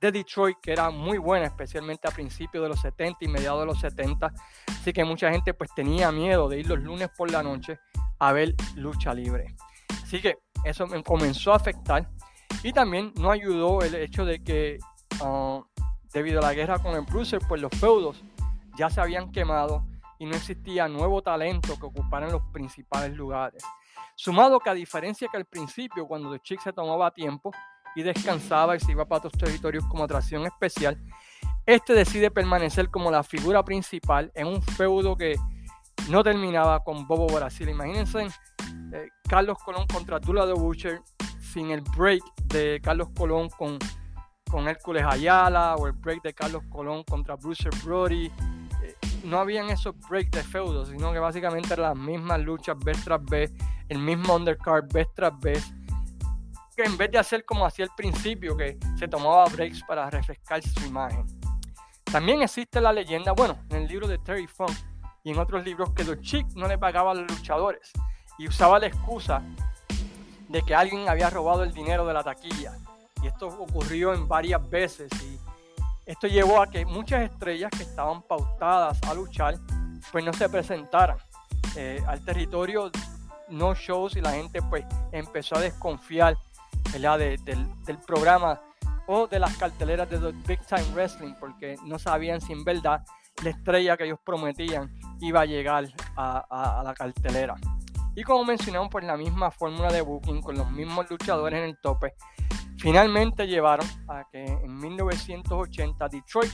de 0.00 0.12
Detroit 0.12 0.58
que 0.62 0.72
era 0.72 0.90
muy 0.90 1.18
buena, 1.18 1.46
especialmente 1.46 2.06
a 2.06 2.10
principios 2.10 2.62
de 2.62 2.68
los 2.68 2.80
70 2.80 3.24
y 3.24 3.28
mediados 3.28 3.60
de 3.60 3.66
los 3.66 3.80
70. 3.80 4.32
Así 4.68 4.92
que 4.92 5.04
mucha 5.04 5.30
gente 5.30 5.54
pues 5.54 5.70
tenía 5.74 6.12
miedo 6.12 6.48
de 6.48 6.60
ir 6.60 6.68
los 6.68 6.78
lunes 6.78 7.08
por 7.16 7.30
la 7.30 7.42
noche 7.42 7.78
a 8.18 8.32
ver 8.32 8.54
lucha 8.76 9.14
libre. 9.14 9.54
Así 10.02 10.20
que 10.20 10.38
eso 10.64 10.86
me 10.86 11.02
comenzó 11.02 11.52
a 11.52 11.56
afectar 11.56 12.08
y 12.62 12.72
también 12.72 13.12
no 13.16 13.30
ayudó 13.30 13.82
el 13.82 13.94
hecho 13.94 14.24
de 14.24 14.42
que 14.42 14.78
ah, 15.22 15.60
debido 16.12 16.38
a 16.40 16.42
la 16.42 16.54
guerra 16.54 16.78
con 16.78 16.94
el 16.94 17.02
Bruiser, 17.02 17.40
pues 17.46 17.60
los 17.60 17.72
feudos 17.78 18.22
ya 18.76 18.88
se 18.88 19.00
habían 19.00 19.30
quemado 19.30 19.84
y 20.18 20.26
no 20.26 20.36
existía 20.36 20.88
nuevo 20.88 21.22
talento 21.22 21.78
que 21.78 21.86
ocupara 21.86 22.28
los 22.28 22.42
principales 22.52 23.14
lugares. 23.16 23.62
Sumado 24.16 24.60
que 24.60 24.70
a 24.70 24.74
diferencia 24.74 25.28
que 25.30 25.36
al 25.36 25.44
principio, 25.44 26.06
cuando 26.06 26.32
The 26.32 26.40
Chick 26.40 26.60
se 26.60 26.72
tomaba 26.72 27.10
tiempo 27.10 27.50
y 27.96 28.02
descansaba 28.02 28.76
y 28.76 28.80
se 28.80 28.92
iba 28.92 29.04
para 29.04 29.18
otros 29.18 29.32
territorios 29.32 29.84
como 29.86 30.04
atracción 30.04 30.46
especial, 30.46 31.00
este 31.66 31.94
decide 31.94 32.30
permanecer 32.30 32.90
como 32.90 33.10
la 33.10 33.22
figura 33.22 33.64
principal 33.64 34.30
en 34.34 34.46
un 34.46 34.62
feudo 34.62 35.16
que 35.16 35.36
no 36.08 36.22
terminaba 36.22 36.82
con 36.82 37.06
Bobo 37.06 37.26
Brasil. 37.26 37.68
Imagínense 37.68 38.28
eh, 38.92 39.08
Carlos 39.28 39.58
Colón 39.64 39.86
contra 39.86 40.20
Tula 40.20 40.46
de 40.46 40.52
Butcher 40.52 41.00
sin 41.40 41.70
el 41.70 41.82
break 41.96 42.22
de 42.46 42.80
Carlos 42.82 43.08
Colón 43.16 43.48
con, 43.50 43.78
con 44.50 44.68
Hércules 44.68 45.04
Ayala 45.08 45.76
o 45.76 45.86
el 45.86 45.92
break 45.92 46.22
de 46.22 46.34
Carlos 46.34 46.62
Colón 46.68 47.04
contra 47.04 47.36
Bruce 47.36 47.68
Brody. 47.84 48.26
Eh, 48.82 48.96
no 49.24 49.38
habían 49.38 49.70
esos 49.70 49.94
breaks 50.08 50.30
de 50.32 50.42
feudo, 50.42 50.84
sino 50.84 51.12
que 51.12 51.18
básicamente 51.18 51.72
eran 51.72 51.94
las 51.94 51.96
mismas 51.96 52.40
luchas 52.40 52.76
vez 52.78 53.02
tras 53.02 53.24
vez, 53.24 53.52
el 53.88 53.98
mismo 53.98 54.34
undercard 54.34 54.92
vez 54.92 55.08
tras 55.14 55.38
vez. 55.40 55.64
Que 56.76 56.82
en 56.82 56.96
vez 56.96 57.10
de 57.12 57.18
hacer 57.18 57.44
como 57.44 57.64
hacía 57.64 57.84
al 57.84 57.94
principio, 57.96 58.56
que 58.56 58.76
se 58.98 59.06
tomaba 59.06 59.44
breaks 59.44 59.82
para 59.84 60.10
refrescar 60.10 60.60
su 60.60 60.84
imagen. 60.84 61.24
También 62.02 62.42
existe 62.42 62.80
la 62.80 62.92
leyenda, 62.92 63.32
bueno, 63.32 63.58
en 63.70 63.76
el 63.76 63.86
libro 63.86 64.08
de 64.08 64.18
Terry 64.18 64.46
Funk 64.48 64.72
y 65.24 65.30
en 65.30 65.38
otros 65.38 65.64
libros, 65.64 65.90
que 65.90 66.04
los 66.04 66.20
chicos 66.20 66.54
no 66.54 66.68
le 66.68 66.78
pagaban 66.78 67.16
a 67.16 67.20
los 67.22 67.30
luchadores 67.30 67.90
y 68.38 68.46
usaba 68.46 68.78
la 68.78 68.86
excusa 68.86 69.42
de 70.48 70.62
que 70.62 70.74
alguien 70.74 71.08
había 71.08 71.30
robado 71.30 71.64
el 71.64 71.72
dinero 71.72 72.06
de 72.06 72.12
la 72.12 72.22
taquilla. 72.22 72.76
Y 73.22 73.26
esto 73.26 73.48
ocurrió 73.48 74.12
en 74.12 74.28
varias 74.28 74.68
veces 74.68 75.10
y 75.22 75.40
esto 76.04 76.26
llevó 76.26 76.60
a 76.60 76.66
que 76.66 76.84
muchas 76.84 77.22
estrellas 77.22 77.70
que 77.74 77.84
estaban 77.84 78.20
pautadas 78.22 79.00
a 79.08 79.14
luchar, 79.14 79.54
pues 80.12 80.22
no 80.22 80.32
se 80.34 80.48
presentaran 80.50 81.16
eh, 81.76 82.02
al 82.06 82.22
territorio, 82.22 82.90
no 83.48 83.74
shows 83.74 84.16
y 84.16 84.20
la 84.20 84.32
gente 84.32 84.60
pues 84.60 84.84
empezó 85.10 85.56
a 85.56 85.60
desconfiar 85.60 86.36
del, 86.92 87.66
del 87.84 87.98
programa 88.06 88.60
o 89.06 89.26
de 89.26 89.38
las 89.38 89.56
carteleras 89.56 90.08
de 90.08 90.18
Big 90.46 90.60
Time 90.66 90.84
Wrestling 90.92 91.34
porque 91.40 91.76
no 91.84 91.98
sabían 91.98 92.40
si 92.40 92.52
en 92.52 92.62
verdad 92.62 93.04
la 93.42 93.50
estrella 93.50 93.96
que 93.96 94.04
ellos 94.04 94.18
prometían 94.24 94.90
iba 95.20 95.40
a 95.40 95.44
llegar 95.46 95.86
a, 96.16 96.82
la 96.84 96.94
cartelera. 96.94 97.54
Y 98.14 98.22
como 98.22 98.44
mencionamos, 98.44 98.88
pues 98.90 99.04
la 99.04 99.16
misma 99.16 99.50
fórmula 99.50 99.92
de 99.92 100.00
booking 100.00 100.40
con 100.40 100.56
los 100.56 100.70
mismos 100.70 101.10
luchadores 101.10 101.58
en 101.58 101.64
el 101.64 101.78
tope, 101.78 102.14
finalmente 102.78 103.46
llevaron 103.46 103.86
a 104.08 104.24
que 104.30 104.44
en 104.44 104.78
1980 104.78 106.08
Detroit 106.08 106.52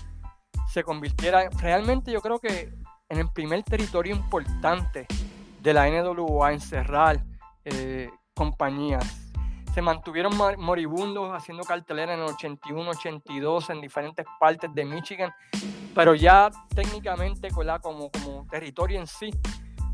se 0.68 0.82
convirtiera 0.82 1.48
realmente 1.58 2.12
yo 2.12 2.20
creo 2.20 2.38
que 2.38 2.72
en 3.08 3.18
el 3.18 3.28
primer 3.30 3.62
territorio 3.64 4.14
importante 4.14 5.06
de 5.60 5.74
la 5.74 5.88
NWA 5.88 6.52
en 6.52 6.60
cerrar 6.60 7.24
eh, 7.64 8.08
compañías 8.34 9.30
se 9.74 9.82
mantuvieron 9.82 10.32
moribundos 10.58 11.32
haciendo 11.32 11.62
cartelera 11.64 12.14
en 12.14 12.20
el 12.20 12.26
81, 12.26 12.90
82 12.90 13.70
en 13.70 13.80
diferentes 13.80 14.26
partes 14.38 14.72
de 14.74 14.84
Michigan, 14.84 15.32
pero 15.94 16.14
ya 16.14 16.50
técnicamente 16.74 17.48
como, 17.50 18.10
como 18.10 18.46
territorio 18.50 19.00
en 19.00 19.06
sí, 19.06 19.30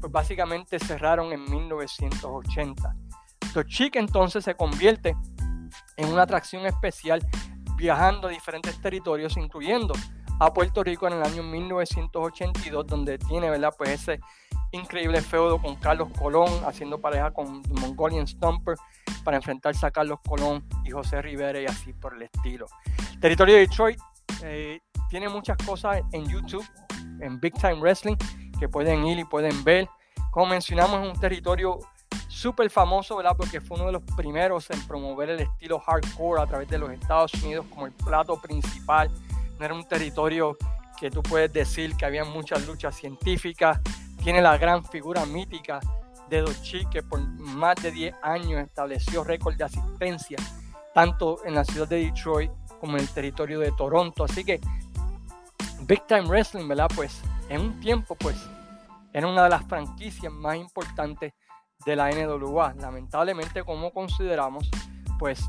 pues 0.01 0.13
básicamente 0.13 0.79
cerraron 0.79 1.33
en 1.33 1.45
1980. 1.45 2.95
Tochik 3.53 3.97
entonces 3.97 4.45
se 4.45 4.55
convierte 4.55 5.17
en 5.97 6.09
una 6.09 6.23
atracción 6.23 6.67
especial 6.67 7.27
viajando 7.77 8.29
a 8.29 8.31
diferentes 8.31 8.81
territorios, 8.81 9.37
incluyendo 9.37 9.95
a 10.39 10.53
Puerto 10.53 10.85
Rico 10.85 11.07
en 11.07 11.15
el 11.15 11.23
año 11.23 11.43
1982, 11.43 12.87
donde 12.87 13.19
tiene 13.19 13.49
¿verdad? 13.51 13.73
Pues 13.77 13.91
ese 13.91 14.21
increíble 14.73 15.21
feudo 15.23 15.61
con 15.61 15.77
Carlos 15.77 16.09
Colón, 16.19 16.51
haciendo 16.67 17.01
pareja 17.01 17.31
con 17.31 17.63
Mongolian 17.81 18.27
Stomper 18.27 18.77
para 19.25 19.37
enfrentarse 19.39 19.87
a 19.87 19.91
Carlos 19.91 20.19
Colón 20.27 20.67
y 20.85 20.91
José 20.91 21.23
Rivera 21.23 21.61
y 21.61 21.67
así 21.67 21.93
por 21.93 22.15
el 22.15 22.23
estilo. 22.23 22.67
territorio 23.21 23.55
de 23.55 23.61
Detroit 23.61 23.99
eh, 24.43 24.81
tiene 25.09 25.29
muchas 25.29 25.57
cosas 25.59 26.03
en 26.13 26.29
YouTube, 26.29 26.67
en 27.21 27.41
Big 27.41 27.55
Time 27.55 27.81
Wrestling, 27.81 28.17
que 28.59 28.69
pueden 28.69 29.05
ir 29.07 29.19
y 29.19 29.25
pueden 29.25 29.65
ver. 29.65 29.89
Como 30.31 30.47
mencionamos, 30.47 31.03
es 31.03 31.15
un 31.15 31.21
territorio 31.21 31.79
súper 32.29 32.69
famoso, 32.71 33.17
¿verdad? 33.17 33.37
Porque 33.37 33.61
fue 33.61 33.77
uno 33.77 33.87
de 33.87 33.93
los 33.93 34.03
primeros 34.17 34.71
en 34.71 34.81
promover 34.87 35.31
el 35.31 35.41
estilo 35.41 35.79
hardcore 35.79 36.43
a 36.43 36.47
través 36.47 36.69
de 36.69 36.79
los 36.79 36.91
Estados 36.91 37.33
Unidos 37.35 37.67
como 37.71 37.87
el 37.87 37.93
plato 37.93 38.41
principal. 38.41 39.11
No 39.59 39.65
era 39.65 39.75
un 39.75 39.85
territorio 39.85 40.57
que 40.99 41.11
tú 41.11 41.23
puedes 41.23 41.53
decir 41.53 41.97
que 41.97 42.05
había 42.05 42.25
muchas 42.25 42.67
luchas 42.67 42.97
científicas, 42.97 43.81
tiene 44.23 44.43
la 44.43 44.57
gran 44.59 44.85
figura 44.85 45.25
mítica 45.25 45.81
de 46.29 46.41
Dochi, 46.41 46.87
que 46.87 47.03
por 47.03 47.21
más 47.21 47.77
de 47.77 47.93
10 47.93 48.15
años 48.23 48.61
estableció 48.61 49.23
récord 49.23 49.57
de 49.57 49.65
asistencia, 49.65 50.39
tanto 50.95 51.45
en 51.45 51.55
la 51.55 51.65
ciudad 51.65 51.89
de 51.89 52.05
Detroit 52.05 52.51
como 52.81 52.97
en 52.97 53.03
el 53.03 53.09
territorio 53.09 53.61
de 53.61 53.73
Toronto. 53.73 54.25
Así 54.25 54.45
que 54.45 54.61
Big 55.87 56.05
Time 56.09 56.23
Wrestling, 56.23 56.67
¿verdad? 56.67 56.91
Pues 56.97 57.23
en 57.49 57.61
un 57.61 57.81
tiempo, 57.81 58.17
pues 58.17 58.37
era 59.13 59.29
una 59.29 59.45
de 59.45 59.51
las 59.51 59.65
franquicias 59.67 60.33
más 60.33 60.57
importantes 60.57 61.33
de 61.85 61.97
la 61.97 62.11
NWA. 62.11 62.75
Lamentablemente, 62.75 63.63
como 63.63 63.93
consideramos, 63.93 64.69
pues 65.17 65.41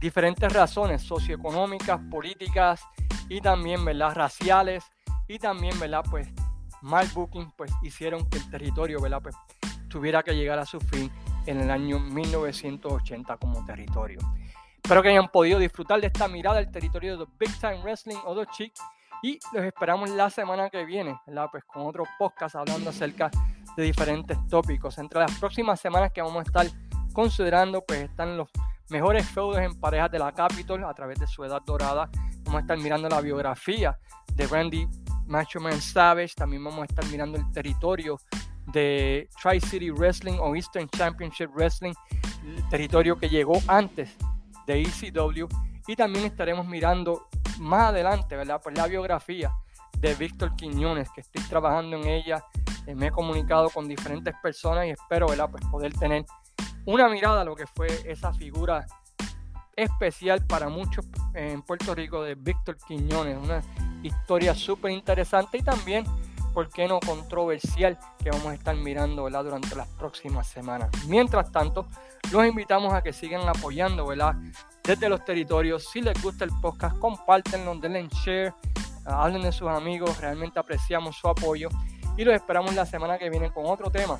diferentes 0.00 0.52
razones 0.52 1.02
socioeconómicas, 1.02 2.00
políticas 2.10 2.80
y 3.28 3.40
también, 3.40 3.84
¿verdad? 3.84 4.14
Raciales 4.14 4.84
y 5.26 5.40
también, 5.40 5.78
¿verdad? 5.80 6.04
Pues 6.08 6.28
mal 6.80 7.08
booking, 7.12 7.50
pues 7.56 7.72
hicieron 7.82 8.28
que 8.30 8.38
el 8.38 8.50
territorio, 8.50 9.00
¿verdad? 9.00 9.20
Pues 9.20 9.34
tuviera 9.88 10.22
que 10.22 10.36
llegar 10.36 10.60
a 10.60 10.64
su 10.64 10.78
fin 10.80 11.10
en 11.46 11.60
el 11.60 11.72
año 11.72 11.98
1980 11.98 13.36
como 13.36 13.64
territorio. 13.64 14.20
Espero 14.84 15.00
que 15.00 15.10
hayan 15.10 15.28
podido 15.28 15.60
disfrutar 15.60 16.00
de 16.00 16.08
esta 16.08 16.26
mirada 16.26 16.56
del 16.56 16.68
territorio 16.68 17.16
de 17.16 17.24
Big 17.38 17.56
Time 17.60 17.82
Wrestling 17.82 18.16
o 18.24 18.34
The 18.34 18.50
Chic 18.50 18.74
y 19.22 19.38
los 19.52 19.64
esperamos 19.64 20.10
la 20.10 20.28
semana 20.28 20.68
que 20.70 20.84
viene, 20.84 21.16
¿verdad? 21.24 21.46
Pues 21.52 21.62
con 21.64 21.86
otro 21.86 22.02
podcast 22.18 22.56
hablando 22.56 22.90
acerca 22.90 23.30
de 23.76 23.84
diferentes 23.84 24.36
tópicos. 24.48 24.98
Entre 24.98 25.20
las 25.20 25.38
próximas 25.38 25.80
semanas 25.80 26.10
que 26.12 26.20
vamos 26.20 26.40
a 26.40 26.42
estar 26.42 26.66
considerando, 27.12 27.84
pues 27.86 28.02
están 28.02 28.36
los 28.36 28.48
mejores 28.90 29.24
feudos 29.28 29.58
en 29.58 29.78
parejas 29.78 30.10
de 30.10 30.18
la 30.18 30.32
Capitol 30.32 30.84
a 30.84 30.92
través 30.92 31.20
de 31.20 31.28
su 31.28 31.44
edad 31.44 31.62
dorada. 31.64 32.10
Vamos 32.42 32.58
a 32.58 32.60
estar 32.62 32.76
mirando 32.76 33.08
la 33.08 33.20
biografía 33.20 33.96
de 34.34 34.46
Randy 34.48 34.88
Macho 35.26 35.60
Savage. 35.80 36.34
También 36.34 36.64
vamos 36.64 36.82
a 36.82 36.84
estar 36.86 37.04
mirando 37.06 37.38
el 37.38 37.48
territorio 37.52 38.18
de 38.72 39.28
Tri-City 39.40 39.92
Wrestling 39.92 40.38
o 40.40 40.56
Eastern 40.56 40.88
Championship 40.88 41.50
Wrestling, 41.54 41.94
el 42.44 42.68
territorio 42.68 43.16
que 43.16 43.28
llegó 43.28 43.60
antes 43.68 44.16
de 44.66 44.82
ECW. 44.82 45.46
Y 45.86 45.96
también 45.96 46.26
estaremos 46.26 46.66
mirando 46.66 47.28
más 47.58 47.88
adelante, 47.88 48.36
¿verdad? 48.36 48.60
Pues 48.62 48.76
la 48.76 48.86
biografía 48.86 49.52
de 49.98 50.14
Víctor 50.14 50.54
Quiñones, 50.56 51.08
que 51.14 51.20
estoy 51.20 51.42
trabajando 51.44 51.96
en 51.96 52.06
ella. 52.06 52.44
Eh, 52.86 52.94
me 52.94 53.06
he 53.06 53.10
comunicado 53.10 53.70
con 53.70 53.88
diferentes 53.88 54.34
personas 54.42 54.86
y 54.86 54.90
espero, 54.90 55.28
¿verdad? 55.28 55.48
Pues 55.50 55.64
poder 55.66 55.92
tener 55.92 56.24
una 56.84 57.08
mirada 57.08 57.42
a 57.42 57.44
lo 57.44 57.54
que 57.54 57.66
fue 57.66 57.86
esa 58.04 58.32
figura 58.32 58.86
especial 59.76 60.44
para 60.46 60.68
muchos 60.68 61.06
en 61.34 61.62
Puerto 61.62 61.94
Rico 61.94 62.22
de 62.22 62.34
Víctor 62.34 62.76
Quiñones, 62.76 63.38
una 63.38 63.62
historia 64.02 64.54
súper 64.54 64.90
interesante 64.90 65.58
y 65.58 65.62
también, 65.62 66.04
¿por 66.52 66.68
qué 66.68 66.86
no 66.86 67.00
controversial? 67.00 67.98
Que 68.22 68.30
vamos 68.30 68.46
a 68.46 68.54
estar 68.54 68.76
mirando 68.76 69.24
¿verdad? 69.24 69.44
durante 69.44 69.74
las 69.74 69.88
próximas 69.88 70.46
semanas. 70.46 70.90
Mientras 71.06 71.50
tanto, 71.50 71.86
los 72.30 72.46
invitamos 72.46 72.92
a 72.92 73.02
que 73.02 73.12
sigan 73.12 73.48
apoyando 73.48 74.06
¿verdad? 74.06 74.34
desde 74.84 75.08
los 75.08 75.24
territorios. 75.24 75.88
Si 75.90 76.00
les 76.00 76.20
gusta 76.22 76.44
el 76.44 76.50
podcast, 76.60 76.98
compártenlo, 76.98 77.74
denle 77.76 78.08
share, 78.24 78.54
hablen 79.04 79.42
de 79.42 79.52
sus 79.52 79.68
amigos, 79.68 80.20
realmente 80.20 80.58
apreciamos 80.58 81.16
su 81.16 81.28
apoyo 81.28 81.68
y 82.16 82.24
los 82.24 82.34
esperamos 82.34 82.74
la 82.74 82.86
semana 82.86 83.18
que 83.18 83.30
viene 83.30 83.50
con 83.50 83.66
otro 83.66 83.90
tema, 83.90 84.18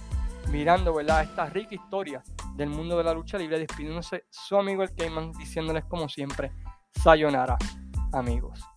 mirando 0.51 0.95
¿verdad? 0.95 1.23
esta 1.23 1.47
rica 1.47 1.75
historia 1.75 2.23
del 2.55 2.69
mundo 2.69 2.97
de 2.99 3.05
la 3.05 3.13
lucha 3.13 3.39
libre, 3.39 3.59
despidiéndose 3.59 4.25
su 4.31 4.57
amigo 4.57 4.83
el 4.83 4.95
Cayman, 4.95 5.33
diciéndoles 5.33 5.85
como 5.85 6.09
siempre, 6.09 6.53
sayonara, 7.03 7.57
amigos. 8.13 8.72